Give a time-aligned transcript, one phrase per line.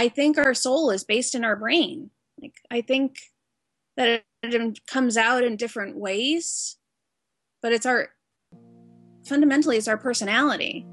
[0.00, 2.08] I think our soul is based in our brain.
[2.40, 3.18] Like I think
[3.98, 6.78] that it comes out in different ways,
[7.60, 8.08] but it's our
[9.26, 10.86] fundamentally it's our personality.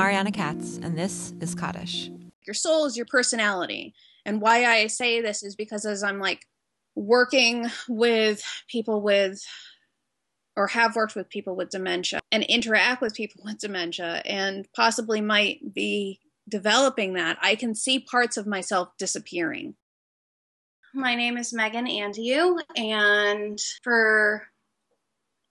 [0.00, 2.08] Ariana Katz, and this is Kaddish.
[2.46, 3.92] Your soul is your personality.
[4.24, 6.46] And why I say this is because as I'm like
[6.94, 9.44] working with people with,
[10.56, 15.20] or have worked with people with dementia and interact with people with dementia and possibly
[15.20, 19.74] might be developing that, I can see parts of myself disappearing.
[20.94, 24.46] My name is Megan Andelloux, and for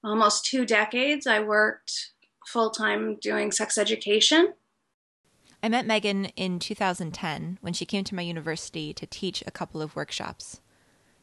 [0.03, 2.13] almost two decades, I worked
[2.49, 4.53] full time doing sex education.
[5.61, 9.81] I met Megan in 2010 when she came to my university to teach a couple
[9.81, 10.61] of workshops.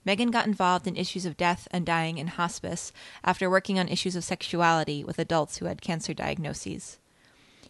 [0.04, 2.92] Megan got involved in issues of death and dying in hospice
[3.24, 6.98] after working on issues of sexuality with adults who had cancer diagnoses.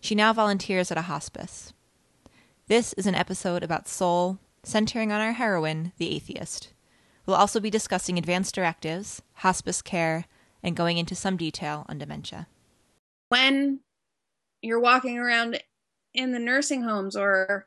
[0.00, 1.72] She now volunteers at a hospice.
[2.66, 6.74] This is an episode about soul, centering on our heroine, the atheist.
[7.24, 10.26] We'll also be discussing advanced directives, hospice care,
[10.62, 12.48] and going into some detail on dementia
[13.28, 13.80] when
[14.62, 15.60] you're walking around
[16.14, 17.66] in the nursing homes or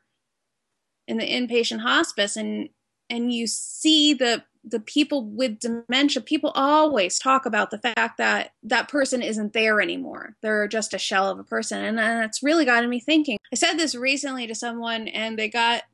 [1.06, 2.68] in the inpatient hospice and
[3.08, 8.52] and you see the the people with dementia people always talk about the fact that
[8.62, 10.36] that person isn't there anymore.
[10.42, 11.82] They're just a shell of a person.
[11.82, 13.38] And that's really gotten me thinking.
[13.50, 15.84] I said this recently to someone and they got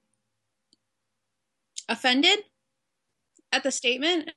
[1.89, 2.41] offended
[3.53, 4.33] at the statement.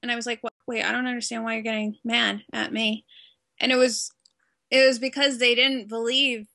[0.00, 3.04] And i was like wait i don't understand why you're getting mad at me
[3.60, 4.10] and it was
[4.70, 6.46] it was because they didn't believe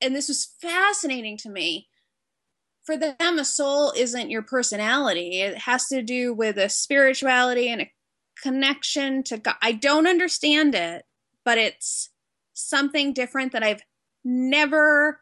[0.00, 1.88] and this was fascinating to me.
[2.84, 5.40] For them a soul isn't your personality.
[5.40, 7.92] It has to do with a spirituality and a
[8.42, 9.56] connection to god.
[9.62, 11.04] I don't understand it
[11.44, 12.10] but it's
[12.52, 13.82] something different that i've
[14.24, 15.20] never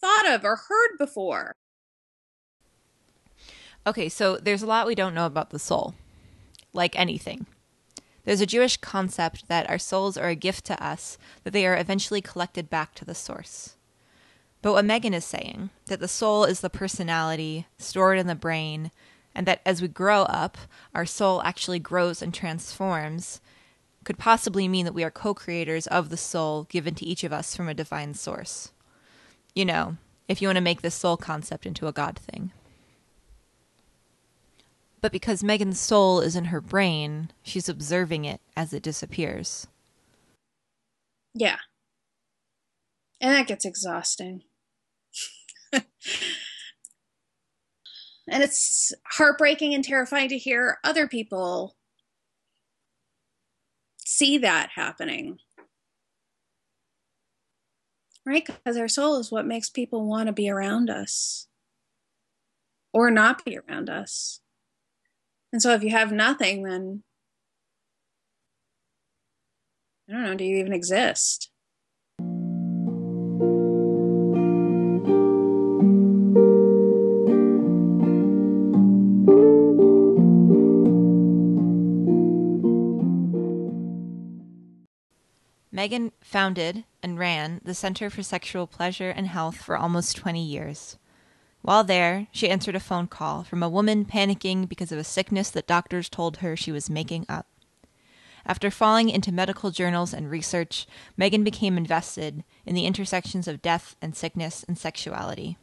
[0.00, 1.56] thought of or heard before.
[3.86, 5.94] Okay so there's a lot we don't know about the soul
[6.72, 7.46] like anything
[8.24, 11.76] there's a Jewish concept that our souls are a gift to us, that they are
[11.76, 13.76] eventually collected back to the source.
[14.62, 18.90] But what Megan is saying, that the soul is the personality stored in the brain,
[19.34, 20.58] and that as we grow up,
[20.94, 23.40] our soul actually grows and transforms,
[24.04, 27.32] could possibly mean that we are co creators of the soul given to each of
[27.32, 28.72] us from a divine source.
[29.54, 29.96] You know,
[30.28, 32.52] if you want to make this soul concept into a God thing.
[35.00, 39.66] But because Megan's soul is in her brain, she's observing it as it disappears.
[41.34, 41.58] Yeah.
[43.20, 44.42] And that gets exhausting.
[45.72, 45.84] and
[48.28, 51.76] it's heartbreaking and terrifying to hear other people
[53.98, 55.38] see that happening.
[58.26, 58.44] Right?
[58.44, 61.46] Because our soul is what makes people want to be around us
[62.92, 64.40] or not be around us.
[65.52, 67.02] And so if you have nothing, then
[70.08, 71.50] I don't know, do you even exist?
[85.72, 90.98] Megan founded and ran the Center for Sexual Pleasure and Health for almost 20 years.
[91.62, 95.50] While there, she answered a phone call from a woman panicking because of a sickness
[95.50, 97.46] that doctors told her she was making up.
[98.46, 103.94] After falling into medical journals and research, Megan became invested in the intersections of death
[104.00, 105.58] and sickness and sexuality.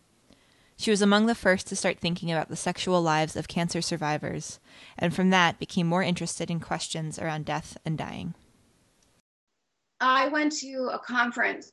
[0.77, 4.59] She was among the first to start thinking about the sexual lives of cancer survivors,
[4.95, 8.35] and from that became more interested in questions around death and dying.
[9.99, 11.71] I went to a conference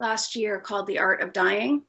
[0.00, 1.82] last year called The Art of Dying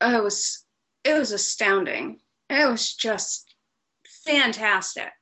[0.00, 0.64] it was
[1.04, 2.20] it was astounding.
[2.50, 3.54] It was just
[4.24, 5.12] fantastic.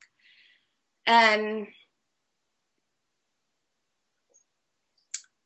[1.07, 1.67] And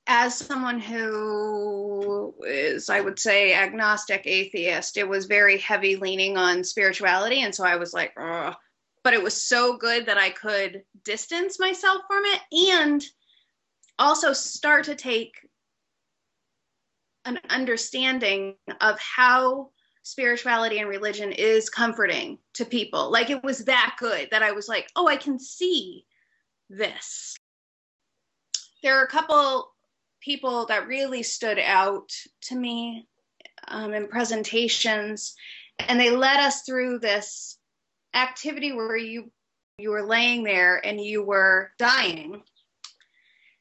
[0.08, 6.64] as someone who is, I would say, agnostic atheist, it was very heavy leaning on
[6.64, 7.44] spirituality.
[7.44, 8.56] And so I was like, Ugh.
[9.04, 12.42] but it was so good that I could distance myself from it
[12.72, 13.04] and
[14.00, 15.34] also start to take
[17.38, 19.70] an understanding of how
[20.04, 23.12] spirituality and religion is comforting to people.
[23.12, 26.06] Like it was that good that I was like, oh, I can see
[26.70, 27.36] this.
[28.84, 29.72] there are a couple
[30.22, 32.12] people that really stood out
[32.42, 33.08] to me
[33.68, 35.36] um, in presentations,
[35.80, 37.58] and they led us through this
[38.14, 39.31] activity where you
[39.78, 42.42] you were laying there and you were dying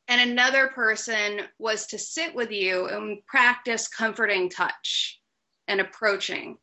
[0.08, 5.20] and another person was to sit with you and practice comforting touch
[5.69, 6.56] and approaching.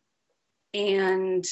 [0.73, 1.45] And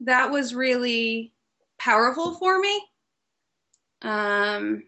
[0.00, 1.32] that was really
[1.78, 2.82] powerful for me.
[4.02, 4.84] Um,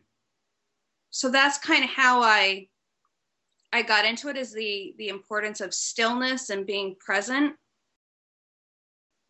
[1.10, 2.68] so that's kind of how i
[3.72, 7.54] i got into it is the the importance of stillness and being present.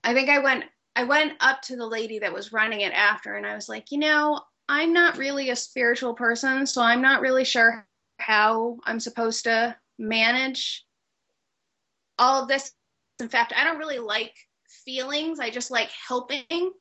[0.05, 0.65] I think i went
[0.95, 3.91] i went up to the lady that was running it after and i was like
[3.91, 7.87] you know i'm not really a spiritual person so i'm not really sure
[8.19, 10.85] how i'm supposed to manage
[12.19, 12.73] all of this.
[13.21, 14.35] In fact i don't really like
[14.85, 15.41] feelings.
[15.41, 16.73] I just like helping.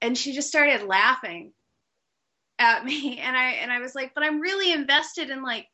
[0.00, 1.52] And she just started laughing
[2.58, 3.18] at me.
[3.22, 5.66] And i and i was like but i'm really invested in like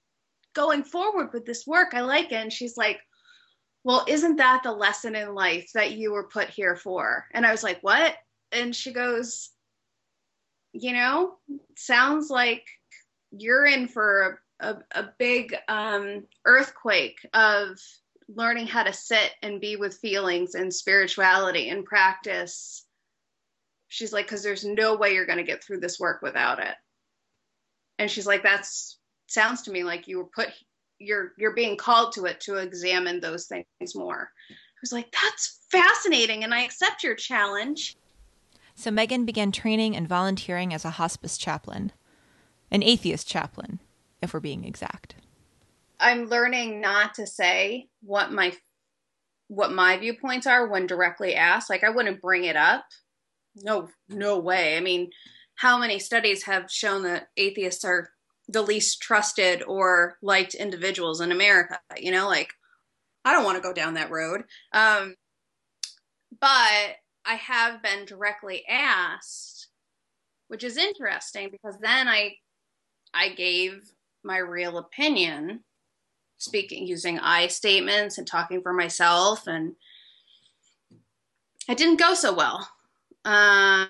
[0.55, 1.95] going forward with this work.
[1.95, 2.37] I like it.
[2.37, 3.01] And she's like
[3.85, 7.27] well isn't that the lesson in life that you were put here for?
[7.33, 8.17] And i was like what?
[8.53, 9.51] And she goes
[10.73, 11.35] you know
[11.77, 12.67] sounds like
[13.33, 17.79] you're in for a, a, a big um, earthquake of
[18.29, 22.85] learning how to sit and be with feelings and spirituality and practice.
[23.89, 26.75] She's like because there's no way you're going to get through this work without it
[28.01, 30.49] and she's like that's sounds to me like you were put
[30.99, 35.61] you're you're being called to it to examine those things more i was like that's
[35.71, 37.97] fascinating and i accept your challenge
[38.81, 41.93] so megan began training and volunteering as a hospice chaplain
[42.71, 43.81] an atheist chaplain
[44.23, 45.17] if we're being exact.
[45.99, 48.55] I'm learning not to say what my
[49.49, 51.69] what my viewpoints are when directly asked.
[51.69, 52.85] Like i wouldn't bring it up.
[53.57, 54.77] No no way.
[54.77, 55.11] I mean
[55.57, 58.11] how many studies have shown that atheists are
[58.49, 61.79] the least trusted or liked individuals in america?
[61.99, 62.53] You know like
[63.25, 64.45] i don't want to go down that road.
[64.73, 65.17] Um,
[66.41, 69.69] but i have been directly asked
[70.49, 72.35] which is interesting because then i
[73.15, 73.83] i gave
[74.25, 75.61] my real opinion
[76.39, 79.75] speaking using i statements and talking for myself and
[81.69, 82.69] it didn't go so well
[83.25, 83.87] uh,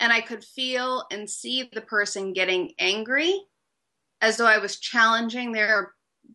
[0.00, 3.40] and I could feel and see the person getting angry
[4.20, 5.92] as though I was challenging their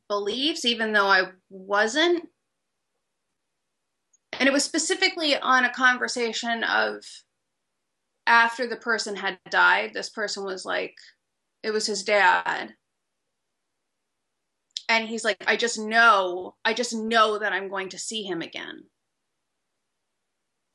[0.08, 2.28] beliefs, even though I wasn't.
[4.40, 7.04] And it was specifically on a conversation of
[8.26, 10.96] after the person had died, this person was like,
[11.62, 12.74] it was his dad.
[14.90, 18.42] And he's like, I just know, I just know that I'm going to see him
[18.42, 18.84] again.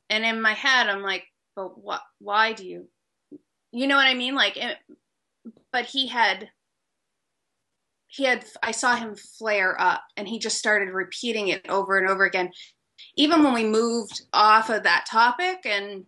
[0.09, 1.25] And in my head, I'm like,
[1.55, 2.87] but what, why do you,
[3.71, 4.35] you know what I mean?
[4.35, 4.77] Like, it,
[5.71, 6.49] but he had,
[8.07, 12.09] he had, I saw him flare up and he just started repeating it over and
[12.09, 12.49] over again.
[13.15, 16.05] Even when we moved off of that topic and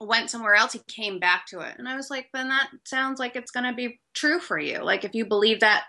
[0.00, 1.74] went somewhere else, he came back to it.
[1.78, 4.82] And I was like, then that sounds like it's going to be true for you.
[4.82, 5.84] Like, if you believe that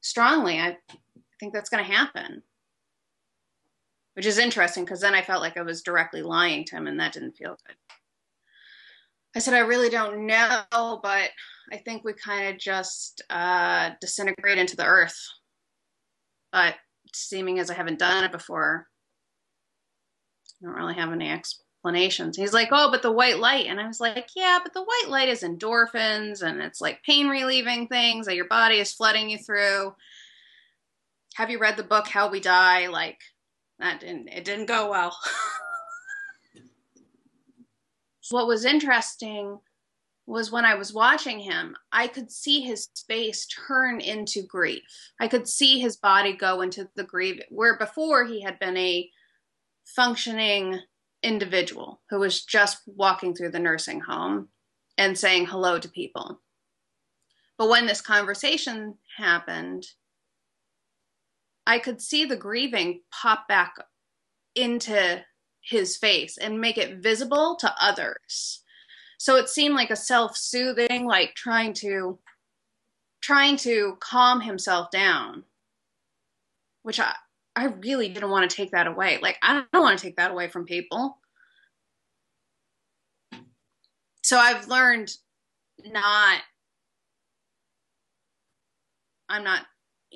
[0.00, 0.76] strongly, I
[1.40, 2.42] think that's going to happen
[4.14, 6.98] which is interesting because then I felt like I was directly lying to him, and
[6.98, 7.76] that didn't feel good.
[9.36, 11.30] I said, I really don't know, but
[11.72, 15.18] I think we kind of just uh, disintegrate into the earth.
[16.52, 16.76] But
[17.12, 18.86] seeming as I haven't done it before,
[20.62, 22.36] Don't really have any explanations.
[22.36, 23.66] He's like, Oh, but the white light.
[23.66, 27.28] And I was like, Yeah, but the white light is endorphins and it's like pain
[27.28, 29.94] relieving things that your body is flooding you through.
[31.34, 32.86] Have you read the book How We Die?
[32.88, 33.18] Like,
[33.78, 35.16] that didn't it didn't go well.
[38.30, 39.58] what was interesting
[40.26, 45.12] was when I was watching him, I could see his face turn into grief.
[45.20, 49.10] I could see his body go into the grief where before he had been a
[49.84, 50.80] functioning
[51.22, 54.48] individual who was just walking through the nursing home
[54.98, 56.40] and saying hello to people.
[57.56, 59.86] But when this conversation happened,
[61.66, 63.74] I could see the grieving pop back
[64.54, 65.24] into
[65.62, 68.62] his face and make it visible to others.
[69.18, 72.18] So it seemed like a self-soothing, like trying to
[73.22, 75.44] trying to calm himself down.
[76.82, 77.14] Which I
[77.56, 79.18] I really didn't want to take that away.
[79.22, 81.18] Like I don't want to take that away from people.
[84.22, 85.12] So I've learned
[85.84, 86.40] not
[89.28, 89.66] I'm not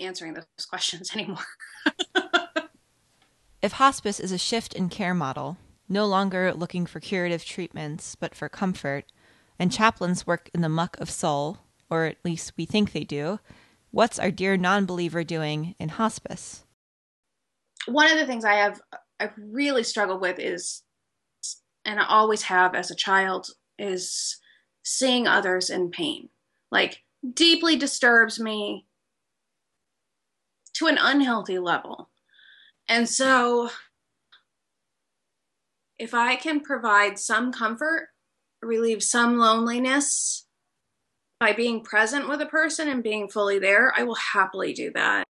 [0.01, 1.39] answering those questions anymore.
[3.63, 5.57] if hospice is a shift in care model,
[5.89, 9.05] no longer looking for curative treatments, but for comfort,
[9.59, 11.59] and chaplains work in the muck of soul,
[11.91, 13.41] or at least we think they do,
[13.91, 16.65] what's our dear non believer doing in hospice?
[17.89, 18.81] One of the things I have
[19.21, 20.83] I've really struggled with is
[21.85, 24.39] and I always have as a child is
[24.85, 26.29] seeing others in pain.
[26.71, 27.03] Like
[27.35, 28.87] deeply disturbs me
[30.75, 32.11] to an unhealthy level.
[32.89, 33.71] And so
[35.99, 38.09] if I can provide some comfort,
[38.63, 40.47] relieve some loneliness
[41.41, 45.28] by being present with a person and being fully there, I will happily do that.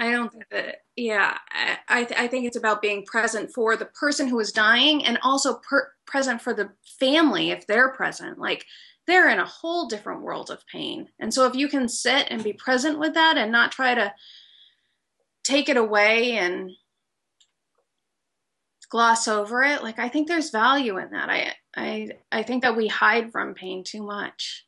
[0.00, 4.28] I don't think that, yeah, I, I think it's about being present for the person
[4.28, 8.38] who is dying and also per- present for the family if they're present.
[8.38, 8.64] Like
[9.06, 11.08] they're in a whole different world of pain.
[11.20, 14.14] And so if you can sit and be present with that and not try to
[15.44, 16.70] take it away and
[18.88, 22.76] gloss over it like i think there's value in that i i i think that
[22.76, 24.66] we hide from pain too much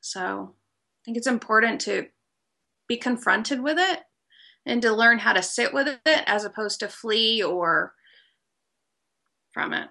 [0.00, 2.06] so i think it's important to
[2.88, 4.00] be confronted with it
[4.68, 7.94] and to learn how to sit with it as opposed to flee or
[9.52, 9.88] from it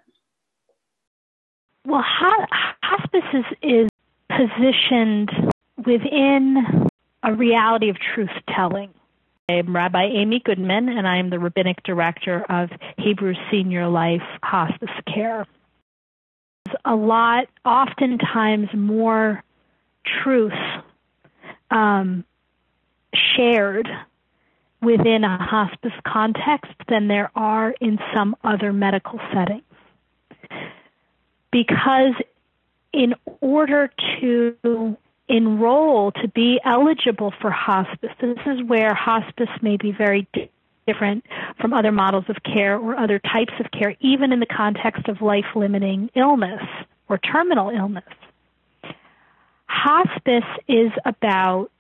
[1.86, 3.90] well hospice is, is
[4.30, 5.32] positioned
[5.86, 6.88] within
[7.24, 8.94] a reality of truth telling
[9.50, 14.90] I'm Rabbi Amy Goodman, and I am the Rabbinic Director of Hebrew Senior Life Hospice
[15.06, 15.46] Care.
[16.66, 19.42] There's a lot, oftentimes more
[20.22, 20.52] truth
[21.72, 22.26] um,
[23.38, 23.88] shared
[24.82, 29.64] within a hospice context than there are in some other medical settings.
[31.52, 32.14] Because
[32.94, 34.98] in order to
[35.30, 38.12] enroll to be eligible for hospice.
[38.20, 40.28] This is where hospice may be very
[40.86, 41.26] different
[41.60, 45.22] from other models of care or other types of care, even in the context of
[45.22, 46.64] life limiting illness
[47.10, 48.06] or terminal illness.
[49.66, 51.72] Hospice is about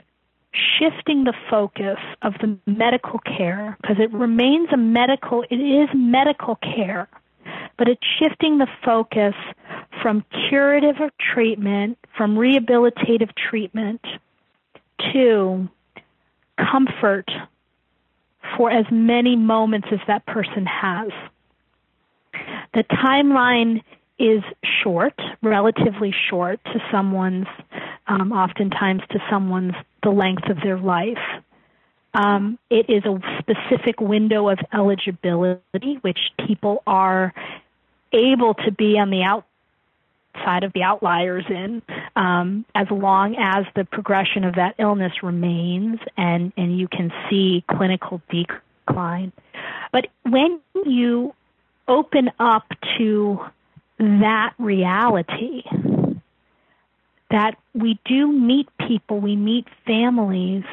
[0.79, 6.55] shifting the focus of the medical care because it remains a medical, it is medical
[6.55, 7.07] care,
[7.77, 9.33] but it's shifting the focus
[10.01, 10.95] from curative
[11.33, 14.01] treatment, from rehabilitative treatment
[15.13, 15.67] to
[16.71, 17.29] comfort
[18.55, 21.09] for as many moments as that person has.
[22.73, 23.81] The timeline
[24.19, 24.41] is
[24.83, 27.47] short, relatively short to someone's,
[28.07, 29.73] um, oftentimes to someone's,
[30.07, 31.17] the length of their life.
[32.13, 37.33] Um, it is a specific window of eligibility, which people are
[38.13, 41.81] able to be on the outside of the outliers in,
[42.15, 47.65] um, as long as the progression of that illness remains and, and you can see
[47.69, 49.33] clinical decline.
[49.91, 51.35] But when you
[51.85, 52.63] open up
[52.97, 53.41] to
[53.99, 55.63] that reality,
[57.29, 60.63] that we do meet people, we meet families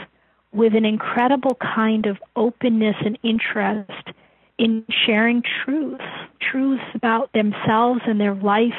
[0.52, 4.08] with an incredible kind of openness and interest
[4.56, 6.04] in sharing truths,
[6.40, 8.72] truths about themselves and their life,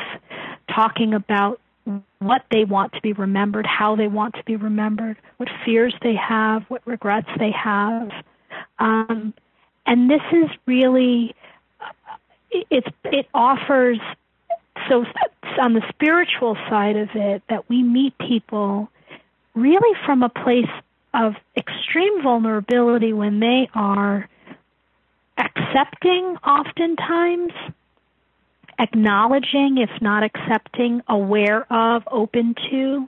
[0.73, 1.59] talking about
[2.19, 6.15] what they want to be remembered, how they want to be remembered, what fears they
[6.15, 8.09] have, what regrets they have.
[8.79, 9.33] Um,
[9.85, 11.35] and this is really,
[12.71, 13.99] it's, it offers,
[14.89, 15.05] so
[15.61, 18.89] on the spiritual side of it, that we meet people
[19.55, 20.69] really from a place
[21.13, 24.29] of extreme vulnerability when they are
[25.37, 27.53] accepting oftentimes,
[28.77, 33.07] acknowledging, if not accepting, aware of, open to.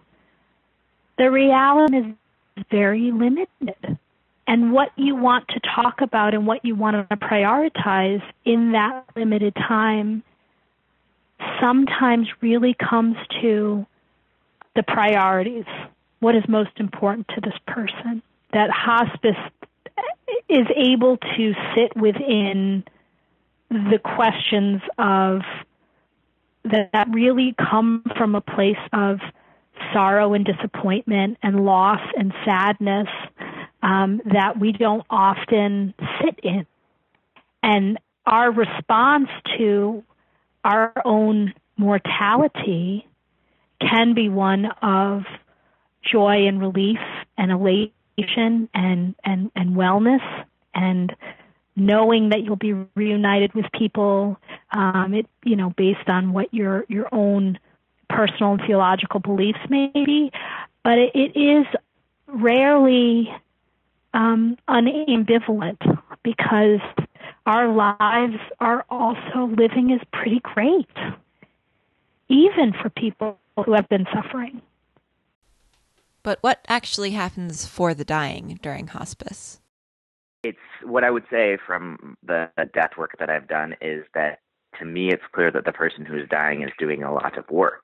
[1.18, 3.98] The reality is very limited.
[4.48, 9.04] And what you want to talk about and what you want to prioritize in that
[9.16, 10.24] limited time
[11.60, 13.86] sometimes really comes to
[14.76, 15.66] the priorities.
[16.20, 18.22] What is most important to this person?
[18.54, 19.38] That hospice
[20.50, 22.84] is able to sit within
[23.70, 25.42] the questions of
[26.64, 29.20] that, that really come from a place of
[29.94, 33.08] sorrow and disappointment and loss and sadness
[33.84, 36.66] um, that we don't often sit in.
[37.62, 40.04] And our response to
[40.64, 43.08] our own mortality
[43.80, 45.24] can be one of
[46.12, 47.00] joy and relief
[47.38, 51.16] and elation and and and wellness and
[51.76, 54.38] knowing that you'll be reunited with people
[54.72, 57.60] um it you know based on what your your own
[58.10, 60.32] personal and theological beliefs may be
[60.84, 61.66] but it, it is
[62.28, 63.32] rarely
[64.14, 65.80] um unambivalent
[66.24, 66.82] because
[67.46, 70.90] our lives are also living is pretty great
[72.30, 74.62] even for people who have been suffering.
[76.28, 79.62] But what actually happens for the dying during hospice?
[80.44, 84.40] It's what I would say from the death work that I've done is that
[84.78, 87.50] to me, it's clear that the person who is dying is doing a lot of
[87.50, 87.82] work,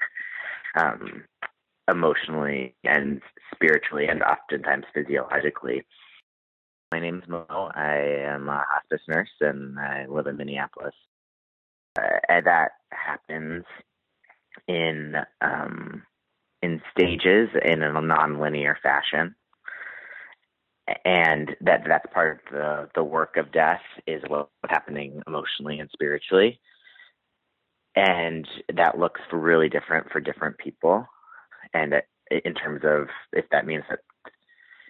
[0.75, 1.23] um,
[1.89, 3.21] emotionally and
[3.55, 5.85] spiritually, and oftentimes physiologically.
[6.91, 7.45] My name is Mo.
[7.73, 7.95] I
[8.27, 10.95] am a hospice nurse, and I live in Minneapolis.
[11.97, 13.63] Uh, and that happens
[14.67, 16.03] in um,
[16.63, 19.35] in stages in a nonlinear fashion.
[21.05, 25.89] And that that's part of the the work of death is what's happening emotionally and
[25.93, 26.59] spiritually.
[27.95, 31.05] And that looks really different for different people.
[31.73, 31.93] And
[32.31, 33.99] in terms of if that means that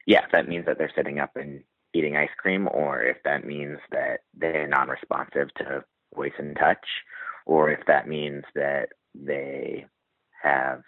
[0.06, 1.64] yeah if that means that they're sitting up and
[1.94, 5.84] eating ice cream or if that means that they're non-responsive to
[6.16, 6.86] voice and touch
[7.46, 9.86] or if that means that they
[10.42, 10.82] have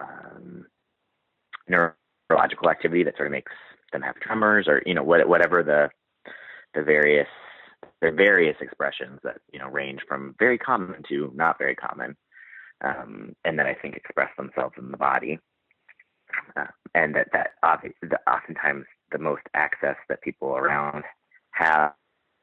[0.00, 0.66] um,
[1.68, 3.52] neurological activity that sort of makes
[3.92, 5.90] them have tremors or you know what, whatever the
[6.74, 7.28] the various
[8.02, 12.16] are various expressions that you know range from very common to not very common,
[12.84, 15.38] um, and that I think express themselves in the body,
[16.56, 21.04] uh, and that that oftentimes the most access that people around
[21.52, 21.92] have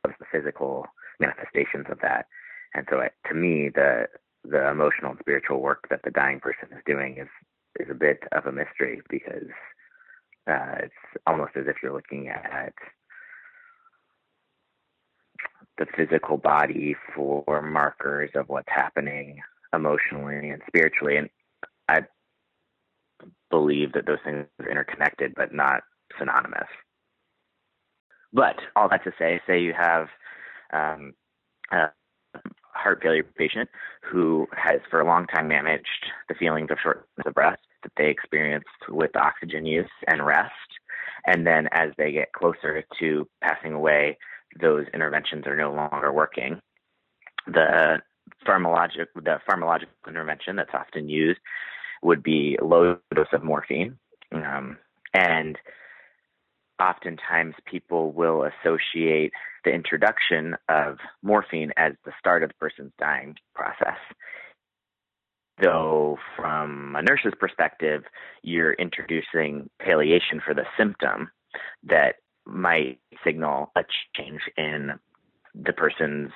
[0.03, 0.85] of the physical
[1.19, 2.27] manifestations of that,
[2.73, 4.07] and so it, to me the
[4.49, 7.27] the emotional and spiritual work that the dying person is doing is
[7.79, 9.49] is a bit of a mystery because
[10.47, 10.93] uh, it's
[11.27, 12.73] almost as if you're looking at
[15.77, 19.41] the physical body for markers of what's happening
[19.73, 21.17] emotionally and spiritually.
[21.17, 21.29] And
[21.89, 22.01] I
[23.49, 25.81] believe that those things are interconnected, but not
[26.17, 26.69] synonymous.
[28.31, 30.07] But all that to say, say you have
[30.71, 31.13] um,
[32.85, 33.67] heart failure patient
[34.03, 38.09] who has for a long time managed the feelings of shortness of breath that they
[38.09, 40.51] experience with oxygen use and rest.
[41.25, 44.17] And then as they get closer to passing away,
[44.61, 46.59] those interventions are no longer working.
[47.47, 48.01] The
[48.47, 51.39] pharmacologic the pharmacological intervention that's often used
[52.03, 53.97] would be low dose of morphine,
[54.31, 54.77] um,
[55.13, 55.57] and
[56.79, 59.31] oftentimes people will associate
[59.63, 63.97] the introduction of morphine as the start of the person's dying process.
[65.61, 68.03] Though, from a nurse's perspective,
[68.43, 71.29] you're introducing palliation for the symptom
[71.83, 73.83] that might signal a
[74.15, 74.91] change in
[75.55, 76.31] the person's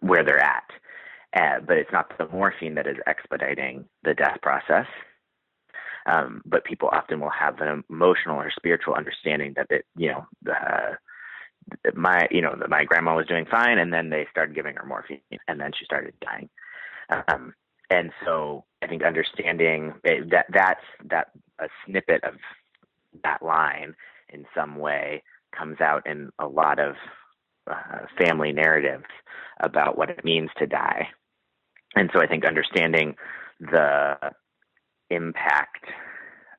[0.00, 0.70] where they're at.
[1.34, 4.86] Uh, but it's not the morphine that is expediting the death process.
[6.06, 10.26] Um, but people often will have an emotional or spiritual understanding that it, you know,
[10.50, 10.94] uh,
[11.94, 15.20] my, you know, my grandma was doing fine, and then they started giving her morphine,
[15.46, 16.48] and then she started dying.
[17.10, 17.54] Um,
[17.90, 22.34] and so I think understanding that that's that a snippet of
[23.24, 23.94] that line
[24.28, 25.22] in some way
[25.56, 26.94] comes out in a lot of
[27.70, 29.04] uh, family narratives
[29.60, 31.08] about what it means to die.
[31.96, 33.16] And so I think understanding
[33.58, 34.16] the
[35.10, 35.84] impact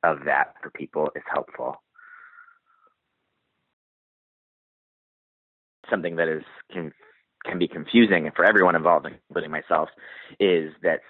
[0.02, 1.76] of that for people is helpful.
[5.90, 6.92] Something that is can
[7.44, 9.88] can be confusing for everyone involved, including myself,
[10.38, 11.00] is that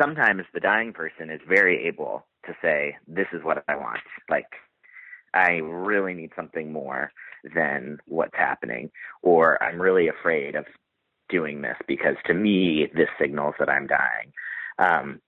[0.00, 4.46] sometimes the dying person is very able to say, "This is what I want." Like
[5.34, 7.12] I really need something more
[7.54, 8.90] than what's happening,
[9.22, 10.66] or I'm really afraid of
[11.28, 14.32] doing this because to me, this signals that I'm dying.
[14.78, 15.20] Um,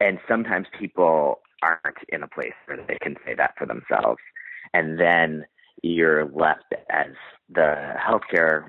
[0.00, 4.20] and sometimes people aren't in a place where they can say that for themselves.
[4.72, 5.44] And then
[5.82, 7.12] you're left as
[7.48, 8.68] the healthcare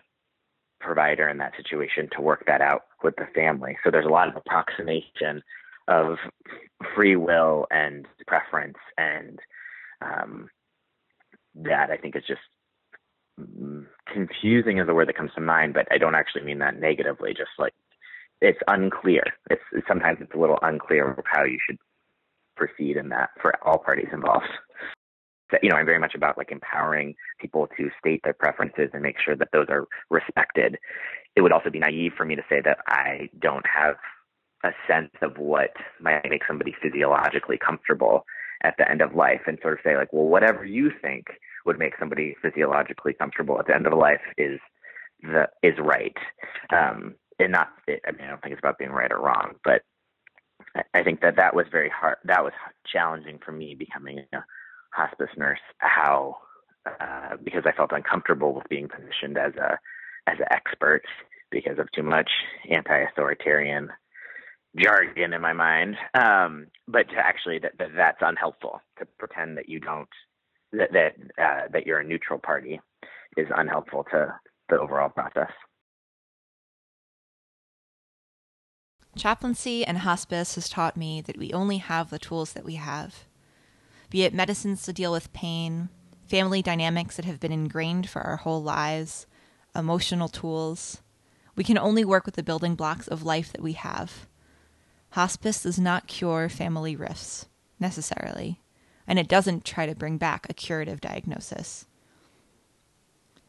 [0.80, 3.78] provider in that situation to work that out with the family.
[3.84, 5.42] So there's a lot of approximation
[5.88, 6.18] of
[6.96, 9.40] free will and preference and
[10.02, 10.50] um,
[11.56, 12.42] that I think is just
[14.12, 17.34] confusing is the word that comes to mind, but I don't actually mean that negatively.
[17.34, 17.74] Just like
[18.42, 19.24] it's unclear.
[19.50, 21.78] It's sometimes it's a little unclear how you should
[22.56, 24.46] proceed in that for all parties involved.
[25.52, 29.02] That you know, I'm very much about like empowering people to state their preferences and
[29.02, 30.78] make sure that those are respected.
[31.36, 33.96] It would also be naive for me to say that I don't have
[34.64, 38.26] a sense of what might make somebody physiologically comfortable
[38.64, 41.28] at the end of life and sort of say like, well, whatever you think
[41.66, 44.60] would make somebody physiologically comfortable at the end of life is
[45.22, 46.16] the is right.
[46.72, 49.82] Um, and not, I mean, I don't think it's about being right or wrong, but
[50.94, 52.18] I think that that was very hard.
[52.26, 52.54] That was
[52.92, 54.44] challenging for me becoming a
[54.94, 55.60] hospice nurse.
[55.80, 56.38] How
[56.86, 59.80] uh, because I felt uncomfortable with being positioned as a
[60.28, 61.04] as an expert
[61.52, 62.30] because of too much
[62.70, 63.90] anti-authoritarian
[64.78, 65.96] jargon in my mind.
[66.14, 70.10] Um, but to actually that, that that's unhelpful to pretend that you don't
[70.74, 72.80] that that uh, that you're a neutral party
[73.38, 74.34] is unhelpful to
[74.70, 75.52] the overall process.
[79.16, 83.26] Chaplaincy and hospice has taught me that we only have the tools that we have,
[84.10, 85.90] be it medicines to deal with pain,
[86.28, 89.26] family dynamics that have been ingrained for our whole lives,
[89.76, 91.02] emotional tools.
[91.56, 94.28] We can only work with the building blocks of life that we have.
[95.12, 97.48] Hospice does not cure family rifts,
[97.80, 98.62] necessarily,
[99.08, 101.88] and it doesn't try to bring back a curative diagnosis.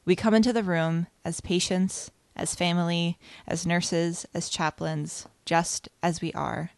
[0.05, 6.21] We come into the room as patients, as family, as nurses, as chaplains, just as
[6.21, 6.71] we are,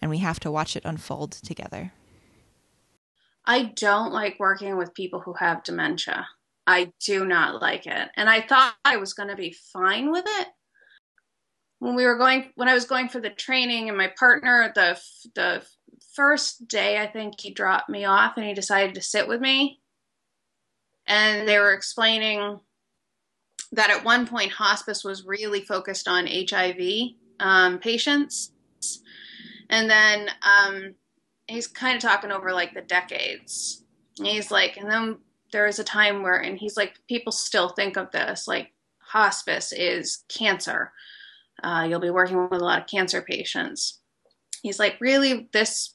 [0.00, 1.92] and we have to watch it unfold together.
[3.44, 6.26] I don't like working with people who have dementia.
[6.66, 8.08] I do not like it.
[8.16, 10.48] And I thought I was going to be fine with it.
[11.78, 15.00] When we were going when I was going for the training and my partner the
[15.34, 15.62] the
[16.14, 19.80] first day I think he dropped me off and he decided to sit with me.
[21.06, 22.60] And they were explaining
[23.72, 28.52] that at one point hospice was really focused on HIV um, patients.
[29.68, 30.94] And then um,
[31.46, 33.84] he's kind of talking over like the decades.
[34.20, 35.18] He's like, and then
[35.52, 39.72] there is a time where, and he's like, people still think of this like hospice
[39.72, 40.92] is cancer.
[41.62, 44.00] Uh, you'll be working with a lot of cancer patients.
[44.62, 45.94] He's like, really, this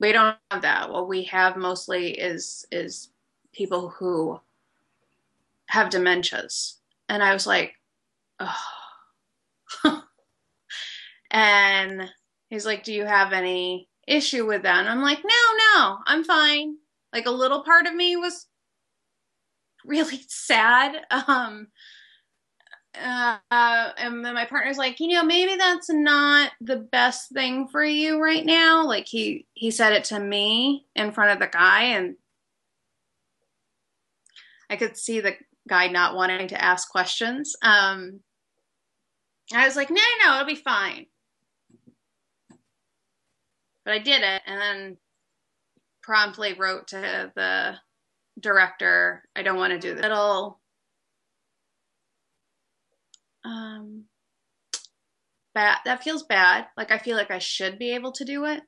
[0.00, 0.90] we don't have that.
[0.90, 3.10] What we have mostly is is
[3.52, 4.40] people who
[5.70, 6.74] have dementias.
[7.08, 7.74] And I was like,
[8.40, 8.56] oh.
[11.30, 12.10] and
[12.48, 14.80] he's like, Do you have any issue with that?
[14.80, 16.76] And I'm like, No, no, I'm fine.
[17.12, 18.46] Like a little part of me was
[19.84, 20.96] really sad.
[21.10, 21.68] Um,
[23.00, 27.84] uh, and then my partner's like, you know, maybe that's not the best thing for
[27.84, 28.84] you right now.
[28.84, 32.16] Like he he said it to me in front of the guy, and
[34.68, 35.36] I could see the
[35.70, 37.54] guy not wanting to ask questions.
[37.62, 38.20] Um,
[39.54, 41.06] I was like, no, no, it'll be fine.
[43.84, 44.96] But I did it, and then
[46.02, 47.76] promptly wrote to the
[48.38, 50.02] director, I don't want to do this.
[50.02, 50.58] Little
[53.42, 54.04] um
[55.54, 56.66] bad that feels bad.
[56.76, 58.62] Like I feel like I should be able to do it.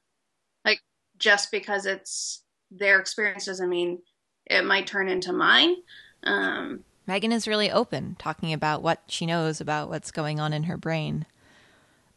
[0.64, 0.80] Like
[1.18, 3.98] just because it's their experience doesn't mean
[4.46, 5.76] it might turn into mine.
[6.24, 10.62] Um, Megan is really open, talking about what she knows about what's going on in
[10.62, 11.26] her brain.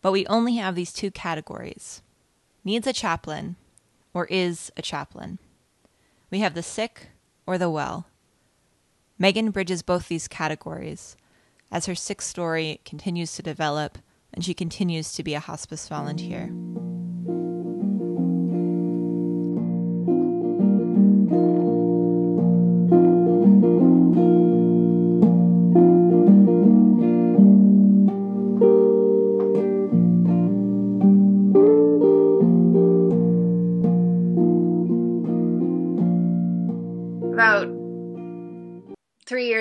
[0.01, 2.01] But we only have these two categories
[2.63, 3.57] needs a chaplain
[4.13, 5.37] or is a chaplain.
[6.31, 7.09] We have the sick
[7.45, 8.07] or the well.
[9.19, 11.17] Megan bridges both these categories
[11.69, 13.97] as her sick story continues to develop
[14.33, 16.49] and she continues to be a hospice volunteer.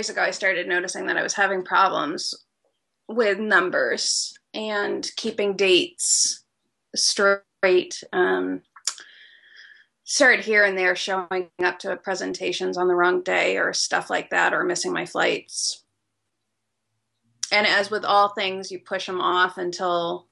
[0.04, 2.34] Years ago, I started noticing that I was having problems
[3.08, 6.44] with numbers and keeping dates
[6.94, 8.04] straight.
[8.12, 8.60] Um,
[10.04, 14.28] started here and there showing up to presentations on the wrong day or stuff like
[14.28, 15.82] that, or missing my flights.
[17.50, 20.26] And as with all things, you push them off until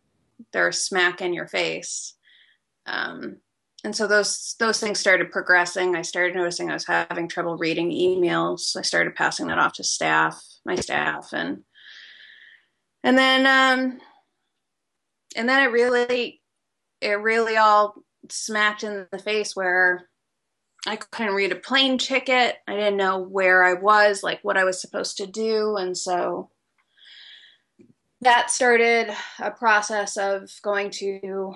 [0.52, 2.14] they're smack in your face.
[2.84, 3.38] Um,
[3.84, 5.96] and so those those things started progressing.
[5.96, 8.76] I started noticing I was having trouble reading emails.
[8.76, 11.64] I started passing that off to staff, my staff, and
[13.02, 13.98] and then um,
[15.34, 16.40] and then it really
[17.00, 17.94] it really all
[18.30, 20.08] smacked in the face where
[20.86, 22.58] I couldn't read a plane ticket.
[22.68, 26.50] I didn't know where I was, like what I was supposed to do, and so
[28.20, 31.54] that started a process of going to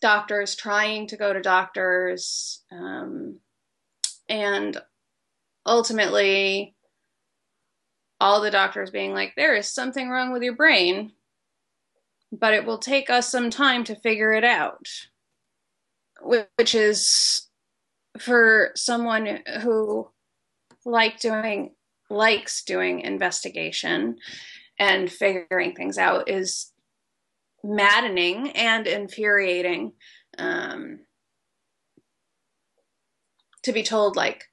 [0.00, 3.38] doctors trying to go to doctors um,
[4.28, 4.76] and
[5.66, 6.74] ultimately
[8.20, 11.12] all the doctors being like there is something wrong with your brain
[12.32, 14.86] but it will take us some time to figure it out
[16.22, 17.48] which is
[18.18, 20.08] for someone who
[20.84, 21.74] like doing
[22.10, 24.16] likes doing investigation
[24.78, 26.72] and figuring things out is
[27.64, 29.92] maddening and infuriating
[30.38, 31.00] um,
[33.62, 34.44] to be told like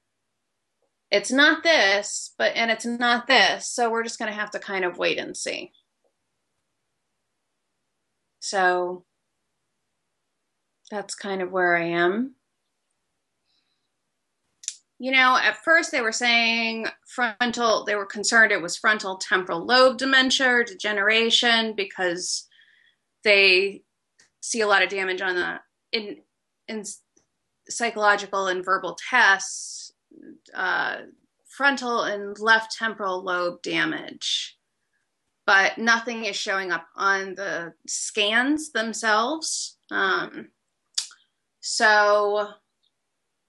[1.10, 4.58] it's not this but and it's not this so we're just going to have to
[4.58, 5.70] kind of wait and see
[8.42, 9.04] So
[10.90, 12.34] that's kind of where I am.
[14.98, 19.64] You know, at first they were saying frontal, they were concerned it was frontal temporal
[19.64, 22.48] lobe dementia or degeneration because
[23.24, 23.82] they
[24.40, 25.60] see a lot of damage on the
[25.92, 26.18] in
[26.68, 26.84] in
[27.68, 29.92] psychological and verbal tests,
[30.54, 30.98] uh,
[31.48, 34.56] frontal and left temporal lobe damage,
[35.46, 39.78] but nothing is showing up on the scans themselves.
[39.90, 40.48] Um,
[41.60, 42.48] so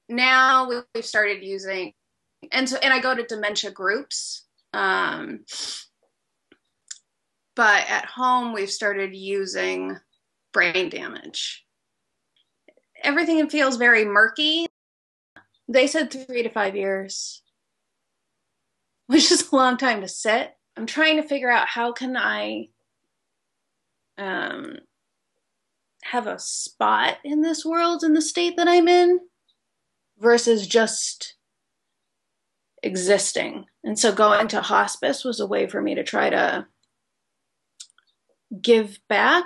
[0.09, 1.93] now we've started using,
[2.51, 4.45] and so and I go to dementia groups.
[4.73, 5.45] Um,
[7.55, 9.97] but at home, we've started using
[10.51, 11.65] brain damage.
[13.03, 14.67] Everything feels very murky.
[15.67, 17.41] They said three to five years,
[19.07, 20.51] which is a long time to sit.
[20.77, 22.69] I'm trying to figure out how can I
[24.17, 24.77] um,
[26.03, 29.19] have a spot in this world in the state that I'm in
[30.19, 31.35] versus just
[32.81, 33.65] existing.
[33.83, 36.67] And so going to hospice was a way for me to try to
[38.61, 39.45] give back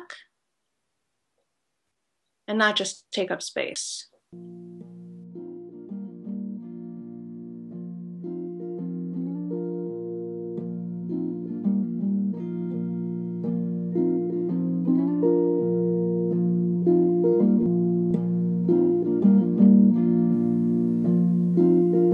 [2.48, 4.08] and not just take up space.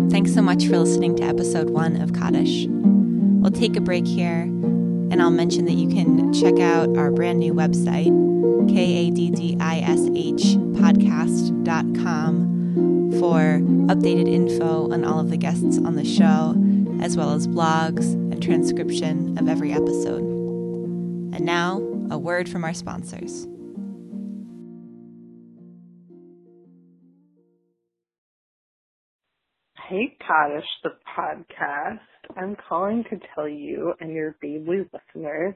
[0.10, 2.68] Thanks so much for listening to episode one of Kaddish.
[2.70, 4.48] We'll take a break here,
[5.14, 8.10] and I'll mention that you can check out our brand new website,
[8.68, 10.42] K A D D I S H
[10.82, 12.02] podcast.com
[13.20, 13.60] for
[13.94, 16.56] updated info on all of the guests on the show,
[17.00, 20.24] as well as blogs and transcription of every episode.
[20.24, 21.78] And now,
[22.10, 23.48] a word from our sponsors.
[29.94, 32.00] Hey, Kaddish, the podcast.
[32.36, 35.54] I'm calling to tell you and your baby listeners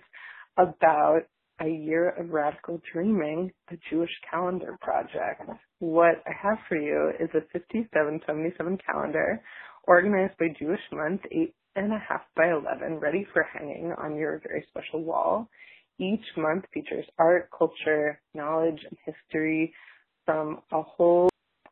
[0.59, 1.21] about
[1.59, 5.41] a year of radical dreaming, a Jewish calendar project.
[5.79, 9.41] What I have for you is a 5777 calendar
[9.87, 14.39] organized by Jewish month, eight and a half by 11, ready for hanging on your
[14.47, 15.49] very special wall.
[15.97, 19.73] Each month features art, culture, knowledge, and history
[20.27, 21.27] from a whole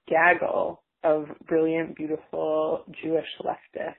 [0.10, 3.94] gaggle of brilliant, beautiful Jewish leftists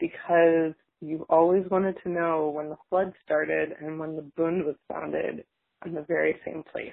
[0.00, 4.74] because you've always wanted to know when the flood started and when the Bund was
[4.92, 5.44] founded
[5.86, 6.92] in the very same place.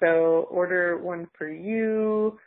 [0.00, 2.38] So order one for you,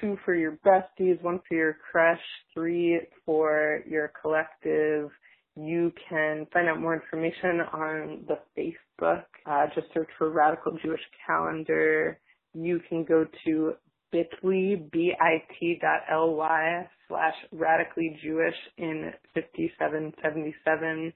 [0.00, 2.20] two for your besties, one for your crush,
[2.52, 5.10] three for your collective.
[5.56, 9.24] You can find out more information on the Facebook.
[9.46, 12.18] Uh, just search for Radical Jewish Calendar.
[12.54, 13.74] You can go to
[14.12, 21.12] bit.ly, bit.ly slash radically Jewish in 5777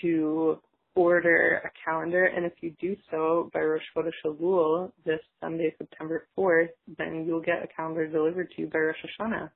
[0.00, 0.58] to
[0.94, 2.24] order a calendar.
[2.26, 6.68] And if you do so by Rosh Chodesh Elul this Sunday, September 4th,
[6.98, 9.50] then you'll get a calendar delivered to you by Rosh Hashanah.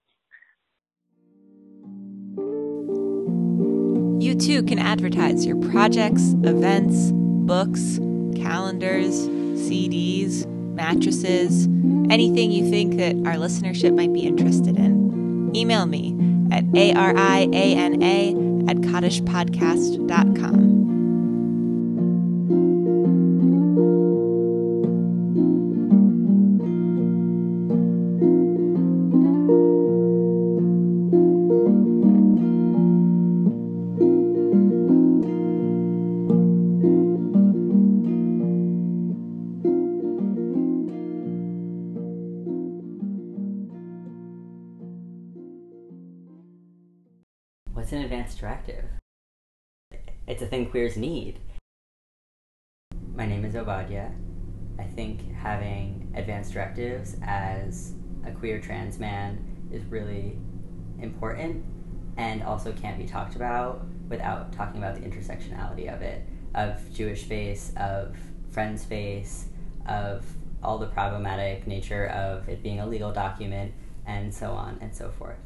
[4.19, 7.99] You too can advertise your projects, events, books,
[8.35, 9.15] calendars,
[9.69, 11.67] CDs, mattresses,
[12.11, 15.51] anything you think that our listenership might be interested in.
[15.57, 16.13] Email me
[16.53, 20.86] at ariana at kaddishpodcast.com.
[47.77, 48.87] What's an advanced directive?
[50.27, 51.41] It's a thing queers need.
[53.15, 54.15] My name is Obadia.
[54.79, 57.93] I think having advanced directives as
[58.25, 60.39] a queer trans man is really
[61.03, 61.67] important
[62.17, 67.25] and also can't be talked about without talking about the intersectionality of it, of Jewish
[67.25, 68.17] face, of
[68.49, 69.49] friends face,
[69.87, 70.25] of
[70.63, 73.75] all the problematic nature of it being a legal document,
[74.07, 75.37] and so on and so forth.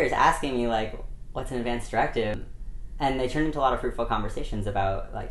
[0.00, 0.98] Queers asking me, like,
[1.32, 2.42] what's an advance directive?
[2.98, 5.30] And they turned into a lot of fruitful conversations about like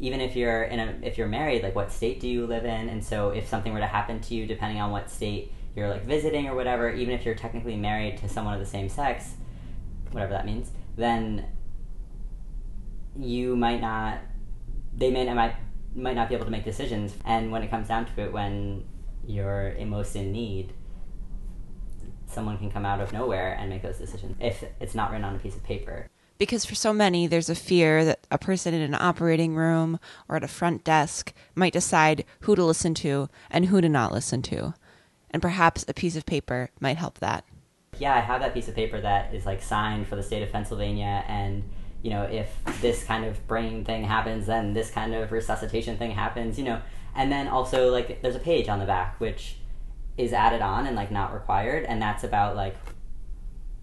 [0.00, 2.88] even if you're in a if you're married, like what state do you live in?
[2.88, 6.04] And so if something were to happen to you, depending on what state you're like
[6.06, 9.34] visiting or whatever, even if you're technically married to someone of the same sex,
[10.12, 11.46] whatever that means, then
[13.18, 14.18] you might not
[14.96, 15.56] they may might
[15.94, 17.14] might not be able to make decisions.
[17.26, 18.84] And when it comes down to it, when
[19.26, 20.72] you're most in need,
[22.26, 25.36] someone can come out of nowhere and make those decisions if it's not written on
[25.36, 26.08] a piece of paper.
[26.36, 30.36] Because for so many, there's a fear that a person in an operating room or
[30.36, 34.42] at a front desk might decide who to listen to and who to not listen
[34.42, 34.74] to.
[35.30, 37.44] And perhaps a piece of paper might help that.
[37.98, 40.50] Yeah, I have that piece of paper that is like signed for the state of
[40.50, 41.62] Pennsylvania and
[42.02, 42.50] you know, if
[42.82, 46.82] this kind of brain thing happens, then this kind of resuscitation thing happens, you know.
[47.14, 49.56] And then also like there's a page on the back which
[50.16, 52.76] is added on and like not required and that's about like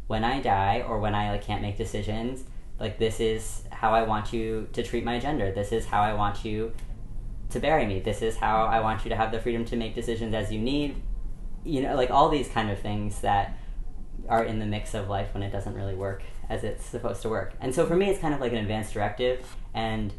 [0.07, 2.43] when I die or when I like can't make decisions,
[2.79, 5.51] like this is how I want you to treat my gender.
[5.51, 6.73] This is how I want you
[7.51, 7.99] to bury me.
[7.99, 10.59] This is how I want you to have the freedom to make decisions as you
[10.59, 11.01] need.
[11.63, 13.57] You know, like all these kind of things that
[14.27, 17.29] are in the mix of life when it doesn't really work as it's supposed to
[17.29, 17.53] work.
[17.61, 20.13] And so for me, it's kind of like an advanced directive, and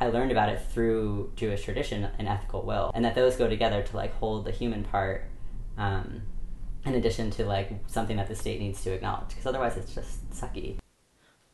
[0.00, 3.82] I learned about it through Jewish tradition and ethical will, and that those go together
[3.82, 5.28] to like hold the human part,
[5.78, 6.22] um,
[6.84, 10.30] in addition to like something that the state needs to acknowledge, because otherwise it's just
[10.30, 10.78] sucky.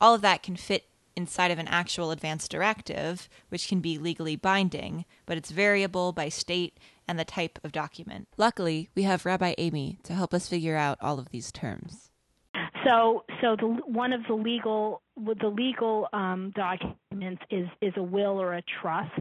[0.01, 4.37] All of that can fit inside of an actual advanced directive, which can be legally
[4.37, 8.29] binding, but it's variable by state and the type of document.
[8.37, 12.10] Luckily, we have Rabbi Amy to help us figure out all of these terms.
[12.85, 18.41] So, so the, one of the legal the legal um, documents is is a will
[18.41, 19.13] or a trust.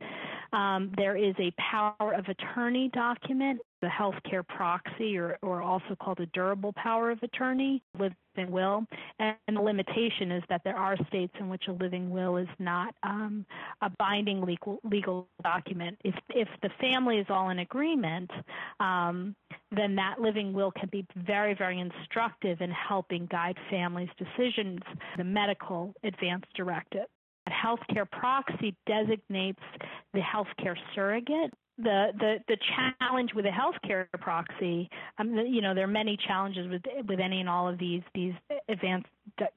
[0.53, 6.19] Um, there is a power of attorney document, the healthcare proxy, or, or also called
[6.19, 8.85] a durable power of attorney, with living will.
[9.19, 12.47] And, and the limitation is that there are states in which a living will is
[12.57, 13.45] not um,
[13.81, 15.97] a binding legal, legal document.
[16.03, 18.31] If, if the family is all in agreement,
[18.79, 19.35] um,
[19.71, 24.79] then that living will can be very, very instructive in helping guide families' decisions.
[25.17, 27.05] The medical advance directive
[27.51, 29.61] healthcare proxy designates
[30.13, 31.53] the healthcare surrogate.
[31.77, 32.57] The, the the
[32.99, 37.39] challenge with a healthcare proxy, um, you know, there are many challenges with with any
[37.39, 38.33] and all of these these
[38.67, 39.07] advanced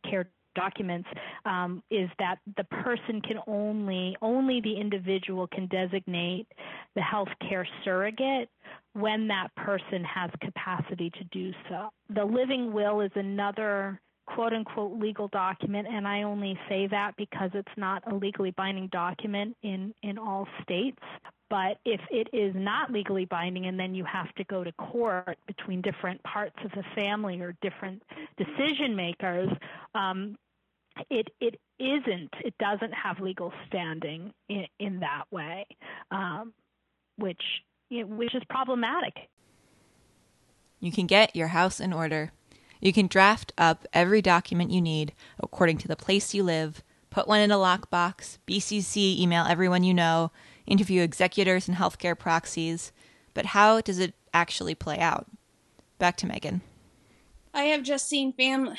[0.09, 1.09] care documents
[1.45, 6.47] um, is that the person can only only the individual can designate
[6.95, 8.49] the healthcare surrogate
[8.95, 11.89] when that person has capacity to do so.
[12.15, 14.01] The living will is another
[14.35, 18.89] quote unquote legal document, and I only say that because it's not a legally binding
[18.89, 20.99] document in, in all states.
[21.51, 25.37] But if it is not legally binding and then you have to go to court
[25.47, 28.03] between different parts of the family or different
[28.39, 29.51] decision makers,
[29.95, 30.37] um,
[31.11, 32.31] it it isn't.
[32.43, 35.67] It doesn't have legal standing in, in that way,
[36.11, 36.55] um,
[37.19, 37.43] which
[37.91, 39.15] you know, which is problematic.
[40.81, 42.33] You can get your house in order
[42.83, 47.29] you can draft up every document you need according to the place you live, put
[47.29, 50.33] one in a lockbox, BCC email everyone you know,
[50.67, 52.91] interview executors and healthcare proxies.
[53.35, 55.27] But how does it actually play out?
[55.99, 56.61] Back to Megan.
[57.55, 58.77] I have just seen family.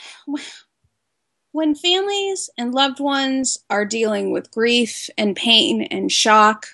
[1.54, 6.66] When families and loved ones are dealing with grief and pain and shock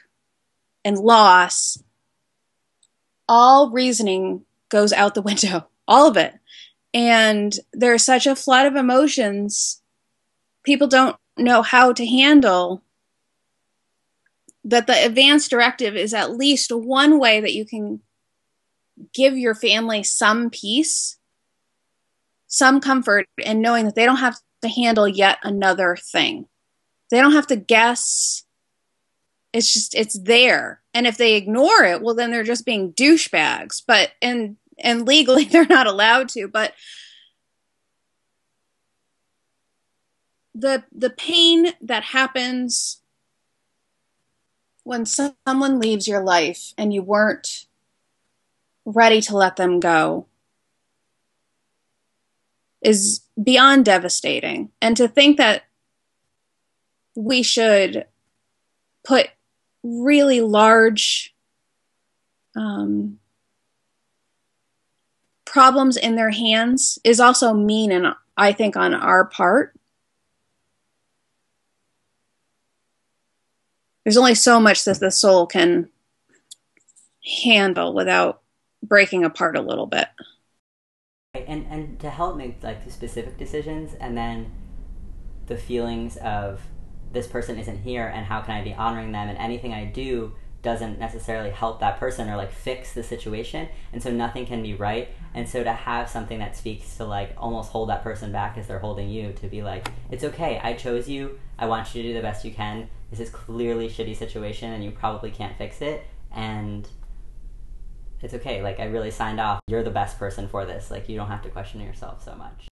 [0.83, 1.83] and loss,
[3.27, 5.67] all reasoning goes out the window.
[5.89, 6.35] All of it
[6.93, 9.81] and there's such a flood of emotions.
[10.63, 12.83] People don't know how to handle
[14.63, 18.01] that the advance directive is at least one way that you can
[19.13, 21.19] give your family some peace
[22.49, 26.47] some comfort in knowing that they don't have to handle yet another thing.
[27.11, 28.43] They don't have to guess.
[29.53, 30.81] It's just it's there.
[30.93, 33.83] And if they ignore it well then they're just being douchebags.
[33.87, 36.73] But and and legally they're not allowed to but
[40.55, 43.01] the the pain that happens
[44.83, 47.67] when someone leaves your life and you weren't
[48.85, 50.25] ready to let them go
[52.81, 54.71] is beyond devastating.
[54.81, 55.63] And to think that
[57.15, 58.05] we should
[59.03, 59.29] put
[59.83, 61.35] really large
[62.55, 63.18] um,
[65.51, 69.75] problems in their hands is also mean and I think on our part.
[74.03, 75.89] There's only so much that the soul can
[77.43, 78.41] handle without
[78.81, 80.07] breaking apart a little bit.
[81.35, 84.51] and and to help make like the specific decisions and then
[85.47, 86.61] the feelings of
[87.11, 90.33] this person isn't here and how can i be honoring them and anything i do
[90.61, 94.73] doesn't necessarily help that person or like fix the situation and so nothing can be
[94.73, 95.09] right.
[95.33, 98.67] And so to have something that speaks to like almost hold that person back as
[98.67, 102.09] they're holding you to be like it's okay i chose you i want you to
[102.09, 102.89] do the best you can.
[103.09, 106.87] This is clearly shitty situation and you probably can't fix it and
[108.21, 108.61] it's okay.
[108.61, 109.61] Like i really signed off.
[109.67, 110.91] You're the best person for this.
[110.91, 112.67] Like you don't have to question yourself so much.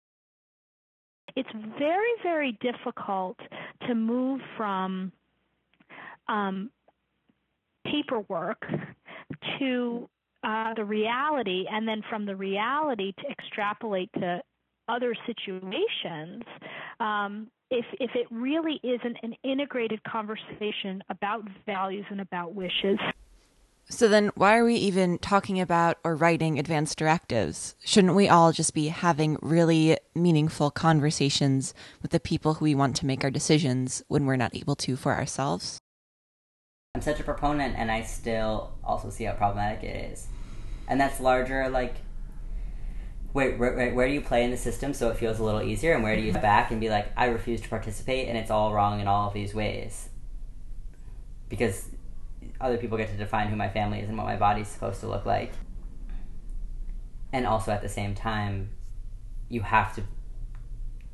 [1.37, 3.39] It's very very difficult
[3.87, 5.12] to move from
[6.28, 6.70] um,
[7.91, 8.62] paperwork
[9.59, 10.09] to
[10.45, 14.41] uh, the reality, and then from the reality to extrapolate to
[14.89, 16.43] other situations.
[17.01, 22.99] Um, if if it really isn't an integrated conversation about values and about wishes.
[23.89, 27.76] So then, why are we even talking about or writing advanced directives?
[27.84, 31.72] Shouldn't we all just be having really meaningful conversations
[32.03, 34.97] with the people who we want to make our decisions when we're not able to
[34.97, 35.78] for ourselves?
[36.97, 40.28] I'm such a proponent, and I still also see how problematic it is.
[40.88, 41.97] And that's larger, like,
[43.34, 45.92] wait, where, where do you play in the system so it feels a little easier,
[45.92, 48.72] and where do you back and be like, I refuse to participate, and it's all
[48.72, 50.09] wrong in all of these ways?
[51.51, 51.90] Because
[52.62, 55.07] other people get to define who my family is and what my body's supposed to
[55.07, 55.53] look like.
[57.30, 58.70] And also at the same time,
[59.51, 60.03] you have to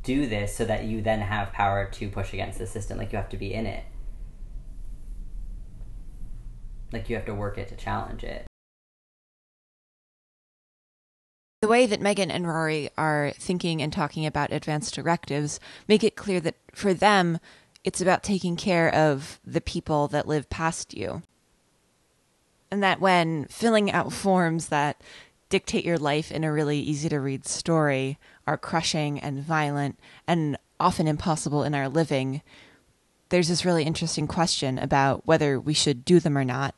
[0.04, 2.98] do this so that you then have power to push against the system.
[2.98, 3.82] Like you have to be in it.
[6.92, 8.46] Like you have to work it to challenge it.
[11.62, 16.16] The way that Megan and Rory are thinking and talking about advanced directives make it
[16.16, 17.38] clear that for them,
[17.84, 21.22] it's about taking care of the people that live past you.
[22.70, 25.00] And that when filling out forms that
[25.50, 30.56] dictate your life in a really easy to read story are crushing and violent and
[30.80, 32.42] often impossible in our living,
[33.32, 36.74] there's this really interesting question about whether we should do them or not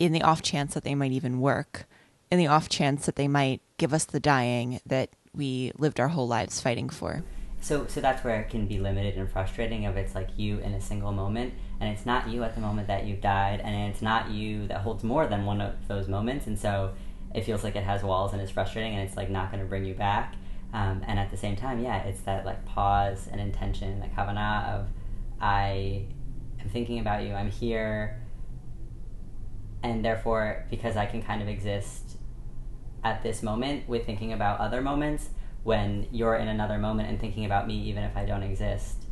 [0.00, 1.86] in the off chance that they might even work,
[2.32, 6.08] in the off chance that they might give us the dying that we lived our
[6.08, 7.22] whole lives fighting for.
[7.60, 9.84] So, so that's where it can be limited and frustrating.
[9.84, 12.88] If it's like you in a single moment, and it's not you at the moment
[12.88, 16.48] that you've died, and it's not you that holds more than one of those moments,
[16.48, 16.92] and so
[17.36, 19.68] it feels like it has walls and it's frustrating, and it's like not going to
[19.68, 20.34] bring you back.
[20.72, 24.74] Um, and at the same time, yeah, it's that like pause and intention, that kavanah
[24.74, 24.88] of
[25.40, 26.06] I
[26.60, 28.20] am thinking about you, I'm here,
[29.82, 32.16] and therefore, because I can kind of exist
[33.04, 35.30] at this moment with thinking about other moments,
[35.62, 39.04] when you're in another moment and thinking about me, even if I don't exist,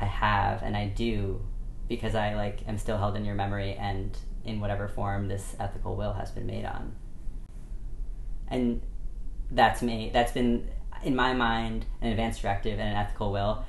[0.00, 1.40] I have and I do
[1.88, 5.96] because I like am still held in your memory and in whatever form this ethical
[5.96, 6.94] will has been made on.
[8.48, 8.82] And
[9.50, 10.10] that's me.
[10.12, 10.70] That's been
[11.02, 13.64] in my mind an advanced directive and an ethical will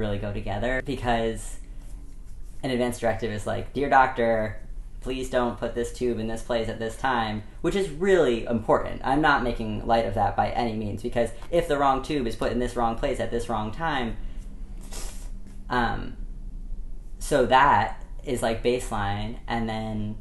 [0.00, 1.58] really go together because
[2.64, 4.60] an advance directive is like, dear doctor,
[5.00, 9.00] please don't put this tube in this place at this time, which is really important.
[9.04, 12.34] I'm not making light of that by any means because if the wrong tube is
[12.34, 14.16] put in this wrong place at this wrong time,
[15.68, 16.16] um,
[17.18, 20.16] so that is like baseline, and then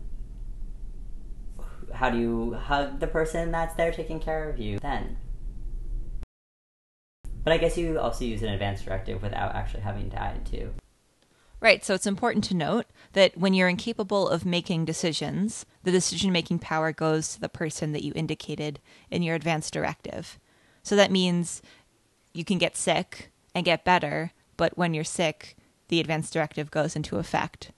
[1.94, 5.18] how do you hug the person that's there taking care of you then?
[7.44, 10.74] But I guess you also use an advanced directive without actually having died too.
[11.62, 16.32] Right, so it's important to note that when you're incapable of making decisions, the decision
[16.32, 18.80] making power goes to the person that you indicated
[19.12, 20.40] in your advance directive.
[20.84, 21.62] So that means
[22.34, 25.58] you can get sick and get better, but when you're sick,
[25.90, 27.72] the advance directive goes into effect.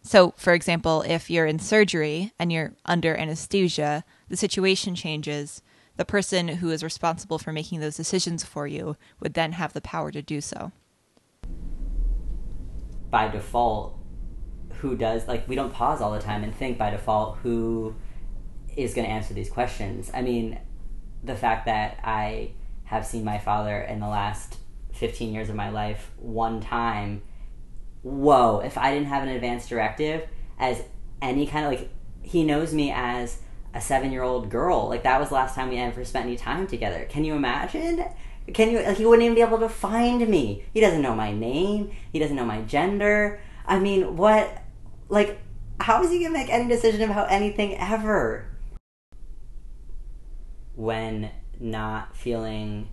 [0.00, 5.60] So, for example, if you're in surgery and you're under anesthesia, the situation changes.
[5.98, 9.82] The person who is responsible for making those decisions for you would then have the
[9.82, 10.72] power to do so.
[13.10, 13.98] By default
[14.80, 17.94] who does like we don't pause all the time and think by default who
[18.74, 20.10] is going to answer these questions.
[20.14, 20.58] I mean
[21.22, 22.50] the fact that i
[22.84, 24.56] have seen my father in the last
[24.92, 27.22] 15 years of my life one time
[28.02, 30.26] whoa if i didn't have an advance directive
[30.58, 30.82] as
[31.20, 31.90] any kind of like
[32.22, 33.38] he knows me as
[33.74, 36.36] a seven year old girl like that was the last time we ever spent any
[36.36, 38.04] time together can you imagine
[38.52, 38.82] can you?
[38.82, 40.64] Like, he wouldn't even be able to find me.
[40.72, 41.90] He doesn't know my name.
[42.12, 43.40] He doesn't know my gender.
[43.66, 44.62] I mean, what?
[45.08, 45.38] Like,
[45.80, 48.46] how is he gonna make any decision about anything ever?
[50.74, 52.88] When not feeling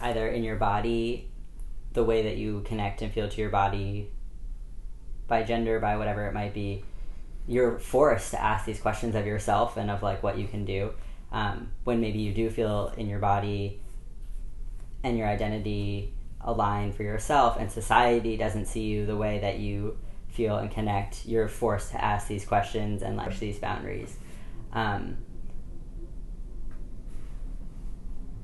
[0.00, 1.30] either in your body
[1.92, 4.10] the way that you connect and feel to your body
[5.28, 6.84] by gender, by whatever it might be,
[7.46, 10.92] you're forced to ask these questions of yourself and of like what you can do.
[11.32, 13.80] um, when maybe you do feel in your body
[15.02, 19.98] and your identity aligned for yourself and society doesn't see you the way that you
[20.28, 24.16] feel and connect you're forced to ask these questions and push these boundaries
[24.72, 25.16] um,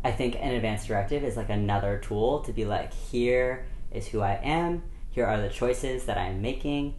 [0.03, 4.21] i think an advance directive is like another tool to be like here is who
[4.21, 6.95] i am here are the choices that i'm making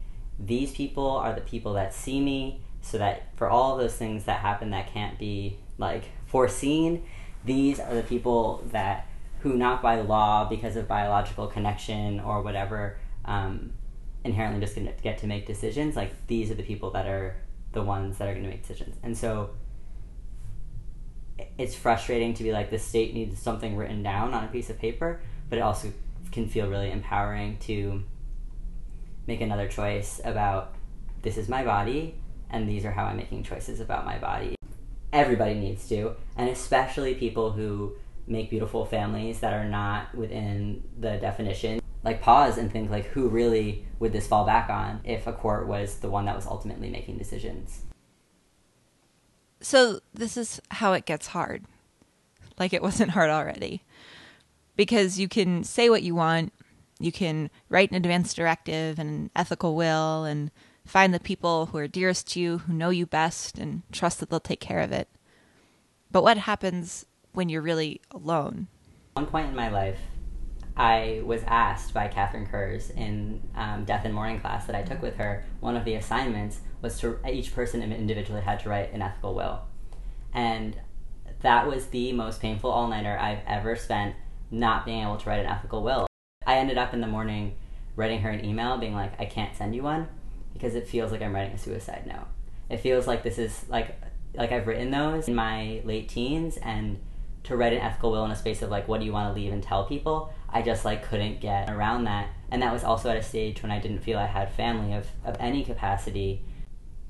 [0.46, 4.39] these people are the people that see me so that for all those things that
[4.39, 7.04] happen that can't be like foreseen
[7.46, 9.08] these are the people that
[9.42, 13.72] who not by law because of biological connection or whatever um,
[14.24, 17.36] inherently just to get to make decisions like these are the people that are
[17.74, 18.98] the ones that are going to make decisions.
[19.04, 19.52] And so
[21.58, 24.78] it's frustrating to be like the state needs something written down on a piece of
[24.78, 25.92] paper but it also
[26.32, 28.04] can feel really empowering to
[29.28, 30.76] make another choice about
[31.22, 32.15] this is my body
[32.49, 34.55] and these are how i'm making choices about my body.
[35.13, 37.93] Everybody needs to and especially people who
[38.28, 41.80] make beautiful families that are not within the definition.
[42.03, 45.67] Like pause and think like who really would this fall back on if a court
[45.67, 47.82] was the one that was ultimately making decisions?
[49.59, 51.65] So this is how it gets hard.
[52.57, 53.84] Like it wasn't hard already.
[54.76, 56.53] Because you can say what you want
[57.04, 60.52] you can write an advance directive and an ethical will and
[60.86, 64.30] find the people who are dearest to you who know you best and trust that
[64.30, 65.08] they'll take care of it
[66.12, 68.68] but what happens when you're really alone.
[69.14, 69.99] One point in my life,
[70.76, 75.02] I was asked by Catherine Kurz in um, Death and Mourning class that I took
[75.02, 75.45] with her.
[75.60, 79.62] One of the assignments was to each person individually had to write an ethical will,
[80.34, 80.76] and
[81.41, 84.16] that was the most painful all nighter I've ever spent
[84.49, 86.08] not being able to write an ethical will.
[86.46, 87.56] I ended up in the morning
[87.96, 90.08] writing her an email being like, I can't send you one
[90.54, 92.28] because it feels like I'm writing a suicide note.
[92.70, 93.96] It feels like this is like
[94.34, 97.00] like I've written those in my late teens and
[97.44, 99.39] to write an ethical will in a space of like what do you want to
[99.39, 102.30] leave and tell people i just like couldn't get around that.
[102.50, 105.08] And that was also at a stage when i didn't feel i had family of,
[105.26, 106.44] of any capacity.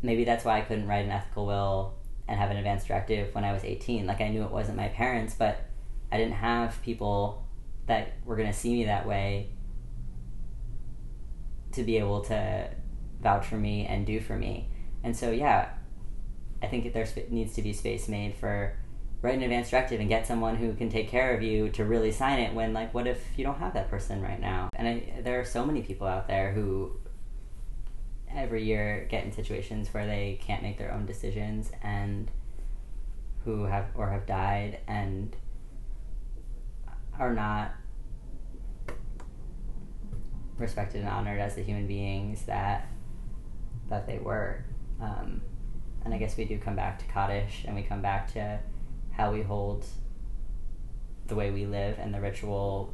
[0.02, 1.94] Maybe that's why i couldn't write an ethical will
[2.28, 4.88] and have an advance directive when i was 18 like i knew it wasn't my
[4.88, 5.66] parents but
[6.12, 7.46] i didn't have people
[7.92, 9.50] that were going to see me that way
[11.74, 12.70] to be able to
[13.22, 14.70] vouch for me and do for me.
[15.04, 15.70] And so yeah
[16.64, 18.76] i think there needs to be space made for
[19.22, 22.12] write an advance directive and get someone who can take care of you to really
[22.12, 24.68] sign it when like what if you don't have that person right now?
[24.76, 26.98] And I, there are so many people out there who
[28.34, 32.32] every year get in situations where they can't make their own decisions and
[33.46, 35.36] who have or have died and
[37.20, 37.74] are not
[40.62, 42.88] respected and honored as the human beings that
[43.90, 44.64] that they were.
[45.02, 45.42] Um,
[46.06, 48.60] and I guess we do come back to Kaddish and we come back to
[49.12, 49.86] how we hold
[51.28, 52.94] the way we live and the ritual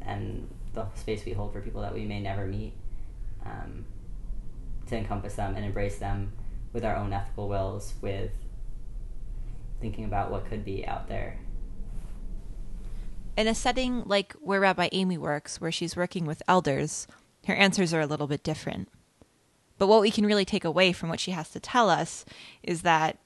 [0.00, 2.72] and the space we hold for people that we may never meet
[3.44, 3.84] um,
[4.86, 6.32] to encompass them and embrace them
[6.72, 8.30] with our own ethical wills with
[9.80, 11.38] thinking about what could be out there
[13.36, 17.06] in a setting like where rabbi amy works where she's working with elders
[17.46, 18.88] her answers are a little bit different
[19.78, 22.24] but what we can really take away from what she has to tell us
[22.62, 23.18] is that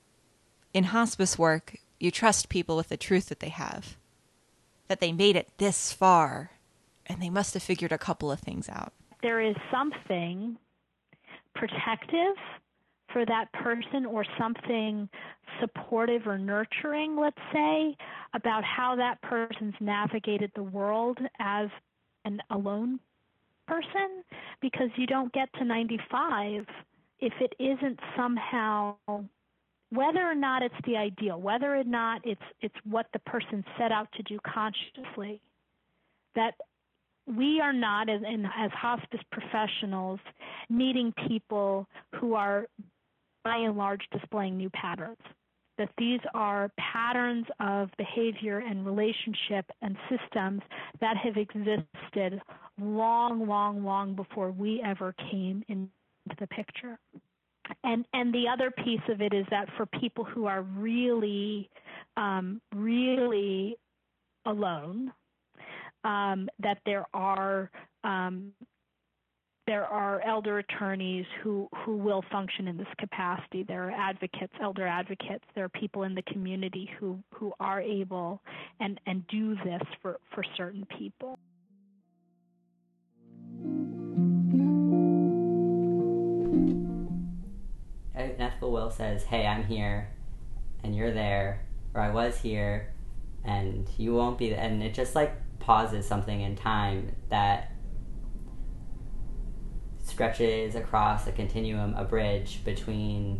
[0.73, 3.97] in hospice work you trust people with the truth that they have,
[4.89, 6.53] that they made it this far,
[7.07, 8.93] and they must have figured a couple of things out.
[9.23, 10.57] There is something
[11.55, 12.37] protective
[13.17, 15.09] for that person or something
[15.59, 17.97] supportive or nurturing, let's say,
[18.35, 21.69] about how that person's navigated the world as
[22.27, 23.01] an alone
[23.67, 24.23] person?
[24.61, 26.67] Because you don't get to 95
[27.21, 28.97] if it isn't somehow
[29.89, 33.93] whether or not it's the ideal, whether or not it's it's what the person set
[33.93, 35.41] out to do consciously,
[36.35, 36.53] that
[37.27, 38.21] we are not as
[38.59, 40.21] as hospice professionals
[40.69, 41.87] meeting people
[42.21, 42.67] who are
[43.47, 45.19] by and large displaying new patterns.
[45.79, 50.63] That these are patterns of behavior and relationship and systems
[51.01, 52.41] that have existed
[52.81, 55.91] long, long, long before we ever came into
[56.41, 56.99] the picture
[57.85, 61.69] and and the other piece of it is that for people who are really
[62.17, 63.77] um, really
[64.45, 65.13] alone
[66.05, 67.71] um, that there are
[68.05, 68.53] um,
[69.67, 73.63] there are elder attorneys who, who will function in this capacity.
[73.63, 75.45] There are advocates, elder advocates.
[75.55, 78.41] There are people in the community who, who are able
[78.81, 81.39] and, and do this for, for certain people.
[88.39, 90.11] ethical will says, "Hey, I'm here,
[90.83, 91.65] and you're there,
[91.95, 92.93] or I was here
[93.47, 97.73] and you won't be and it just like pauses something in time that
[100.17, 103.39] stretches across a continuum, a bridge between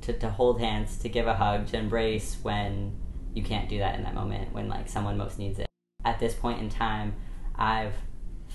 [0.00, 2.96] to, to hold hands, to give a hug, to embrace when
[3.34, 5.66] you can't do that in that moment when like someone most needs it.
[6.02, 7.14] At this point in time,
[7.56, 7.92] I've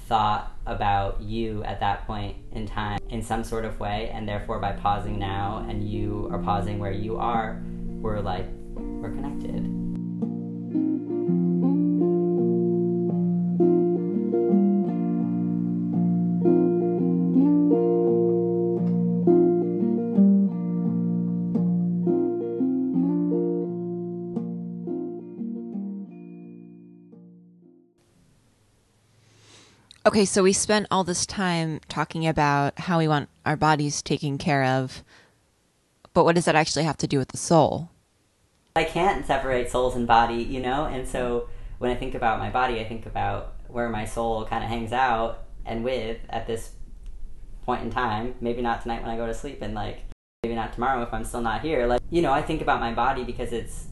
[0.08, 4.58] thought about you at that point in time in some sort of way and therefore
[4.58, 7.62] by pausing now and you are pausing where you are,
[8.02, 9.79] we're like we're connected.
[30.10, 34.40] Okay, so we spent all this time talking about how we want our bodies taken
[34.40, 35.04] care of,
[36.16, 37.92] but what does that actually have to do with the soul?
[38.76, 40.86] I can't separate souls and body, you know?
[40.86, 41.48] And so
[41.78, 44.94] when I think about my body, I think about where my soul kind of hangs
[44.94, 46.72] out and with at this
[47.64, 48.34] point in time.
[48.42, 50.00] Maybe not tonight when I go to sleep, and like
[50.42, 51.86] maybe not tomorrow if I'm still not here.
[51.86, 53.89] Like, you know, I think about my body because it's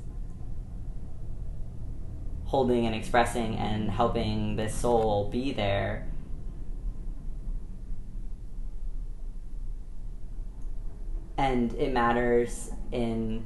[2.48, 6.08] holding and expressing and helping this soul be there.
[11.38, 13.46] And it matters in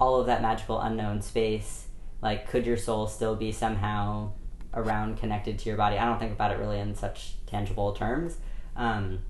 [0.00, 1.86] all of that magical unknown space.
[2.22, 4.32] Like, could your soul still be somehow
[4.74, 5.98] around connected to your body?
[5.98, 8.38] I don't think about it really in such tangible terms.
[8.74, 9.20] Um,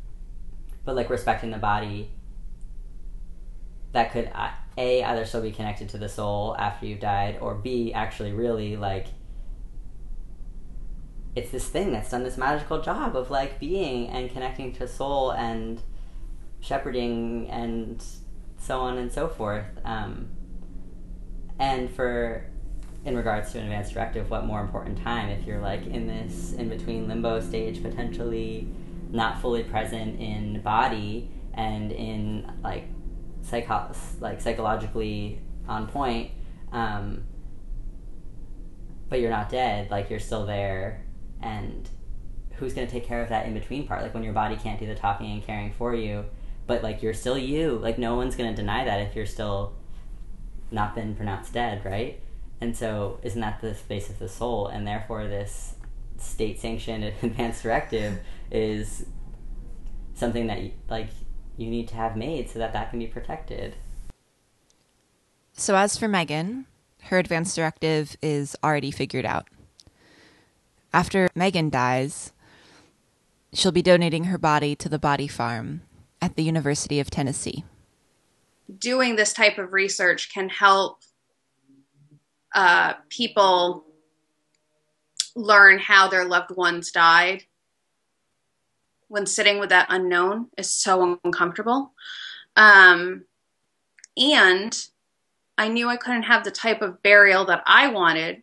[0.85, 2.11] but like respecting the body
[3.93, 4.31] that could
[4.77, 8.77] a either still be connected to the soul after you've died or b actually really
[8.77, 9.07] like
[11.35, 15.33] it's this thing that's done this magical job of like being and connecting to soul
[15.33, 15.83] and
[16.61, 18.05] shepherding and
[18.59, 19.67] so on and so forth.
[19.85, 20.29] Um,
[21.59, 22.47] and for
[23.05, 26.53] in regards to an advanced directive what more important time if you're like in this
[26.53, 28.69] in between limbo stage potentially
[29.11, 32.85] not fully present in body and in like
[33.43, 36.31] psycho- like psychologically on point
[36.73, 37.25] um,
[39.09, 41.05] but you're not dead like you're still there
[41.43, 41.89] and
[42.55, 44.03] who's going to take care of that in between part?
[44.03, 46.25] Like when your body can't do the talking and caring for you
[46.67, 47.79] but like you're still you.
[47.83, 49.75] Like no one's going to deny that if you're still
[50.71, 52.21] not been pronounced dead right?
[52.61, 54.69] And so isn't that the space of the soul?
[54.69, 55.75] And therefore this
[56.19, 58.19] state sanctioned advanced directive
[58.51, 59.07] is
[60.15, 61.09] something that like
[61.63, 63.77] you need to have made so that that can be protected.
[65.53, 66.67] So, as for Megan,
[67.05, 69.49] her advance directive is already figured out.
[70.93, 72.33] After Megan dies,
[73.53, 75.83] she'll be donating her body to the body farm
[76.21, 77.65] at the University of Tennessee.
[78.79, 81.01] Doing this type of research can help
[82.55, 83.85] uh, people
[85.35, 87.45] learn how their loved ones died
[89.13, 91.93] when sitting with that unknown is so uncomfortable.
[92.57, 93.27] Um,
[94.17, 94.75] and
[95.59, 98.43] I knew I couldn't have the type of burial that I wanted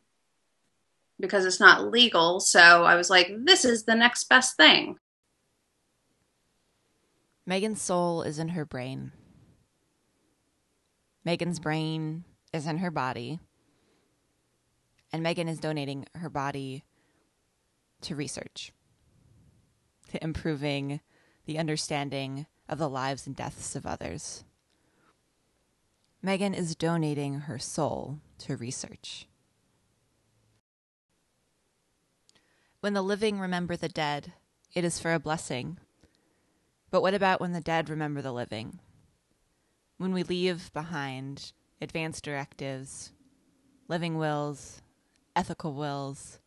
[1.19, 2.39] because it's not legal.
[2.39, 4.97] So I was like, this is the next best thing.
[7.47, 9.11] Megan's soul is in her brain.
[11.25, 13.39] Megan's brain is in her body.
[15.11, 16.83] And Megan is donating her body
[18.01, 18.71] to research
[20.09, 21.01] to improving
[21.45, 24.43] the understanding of the lives and deaths of others.
[26.21, 29.27] Megan is donating her soul to research.
[32.81, 34.33] When the living remember the dead,
[34.73, 35.77] it is for a blessing.
[36.91, 38.79] But what about when the dead remember the living?
[39.97, 41.51] When we leave behind
[41.81, 43.11] advanced directives,
[43.87, 44.81] living wills,
[45.35, 46.39] ethical wills,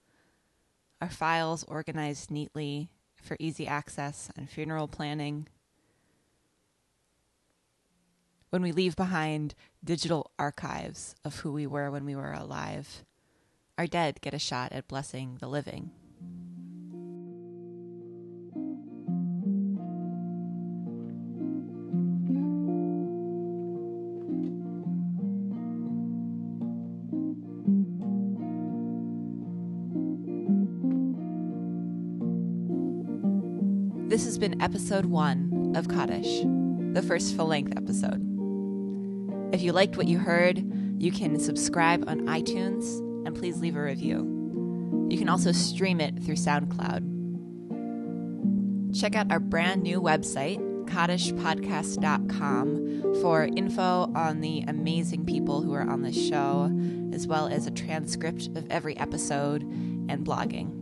[1.00, 2.90] our files organized neatly
[3.22, 5.48] for easy access and funeral planning.
[8.50, 13.04] When we leave behind digital archives of who we were when we were alive,
[13.78, 15.90] our dead get a shot at blessing the living.
[34.42, 36.40] Been episode one of Kaddish,
[36.94, 38.20] the first full length episode.
[39.54, 40.60] If you liked what you heard,
[41.00, 45.06] you can subscribe on iTunes and please leave a review.
[45.08, 49.00] You can also stream it through SoundCloud.
[49.00, 55.88] Check out our brand new website, kaddishpodcast.com for info on the amazing people who are
[55.88, 56.68] on this show,
[57.14, 60.81] as well as a transcript of every episode and blogging.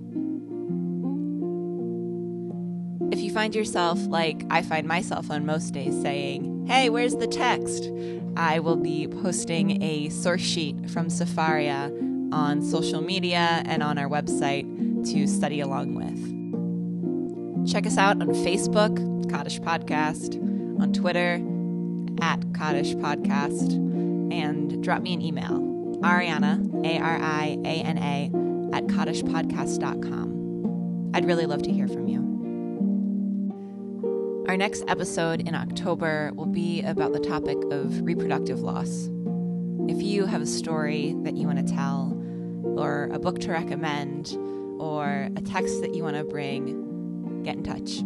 [3.31, 7.89] You find yourself, like I find myself on most days, saying, Hey, where's the text?
[8.37, 11.93] I will be posting a source sheet from Sefaria
[12.33, 14.65] on social media and on our website
[15.13, 17.71] to study along with.
[17.71, 18.97] Check us out on Facebook,
[19.31, 20.35] Kaddish Podcast,
[20.81, 21.35] on Twitter,
[22.21, 23.75] at Kaddish Podcast,
[24.33, 25.61] and drop me an email,
[26.03, 28.25] Ariana, A R I A N A,
[28.77, 31.13] at kaddishpodcast.com.
[31.15, 32.00] I'd really love to hear from.
[34.51, 39.09] Our next episode in October will be about the topic of reproductive loss.
[39.89, 42.21] If you have a story that you want to tell,
[42.65, 44.37] or a book to recommend,
[44.81, 47.99] or a text that you want to bring, get in touch.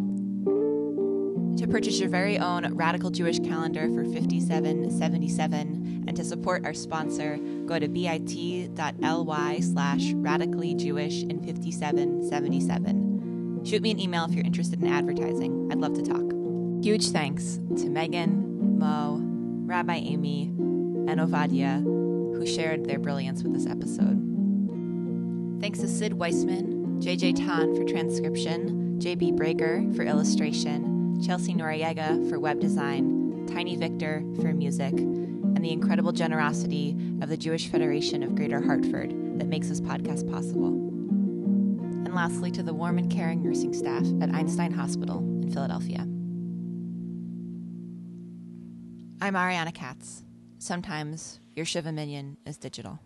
[1.61, 7.39] To purchase your very own Radical Jewish calendar for 5777 and to support our sponsor,
[7.65, 13.65] go to bit.ly slash radically Jewish in 5777.
[13.65, 15.69] Shoot me an email if you're interested in advertising.
[15.71, 16.34] I'd love to talk.
[16.81, 19.19] Huge thanks to Megan, Mo,
[19.65, 20.43] Rabbi Amy,
[21.07, 24.21] and Ovadia, who shared their brilliance with this episode.
[25.59, 32.39] Thanks to Sid Weissman, JJ Tan for transcription, JB Breaker for illustration, Chelsea Noriega for
[32.39, 38.35] web design, Tiny Victor for music, and the incredible generosity of the Jewish Federation of
[38.35, 40.67] Greater Hartford that makes this podcast possible.
[40.67, 46.07] And lastly, to the warm and caring nursing staff at Einstein Hospital in Philadelphia.
[49.21, 50.23] I'm Ariana Katz.
[50.57, 52.99] Sometimes your Shiva minyan is digital.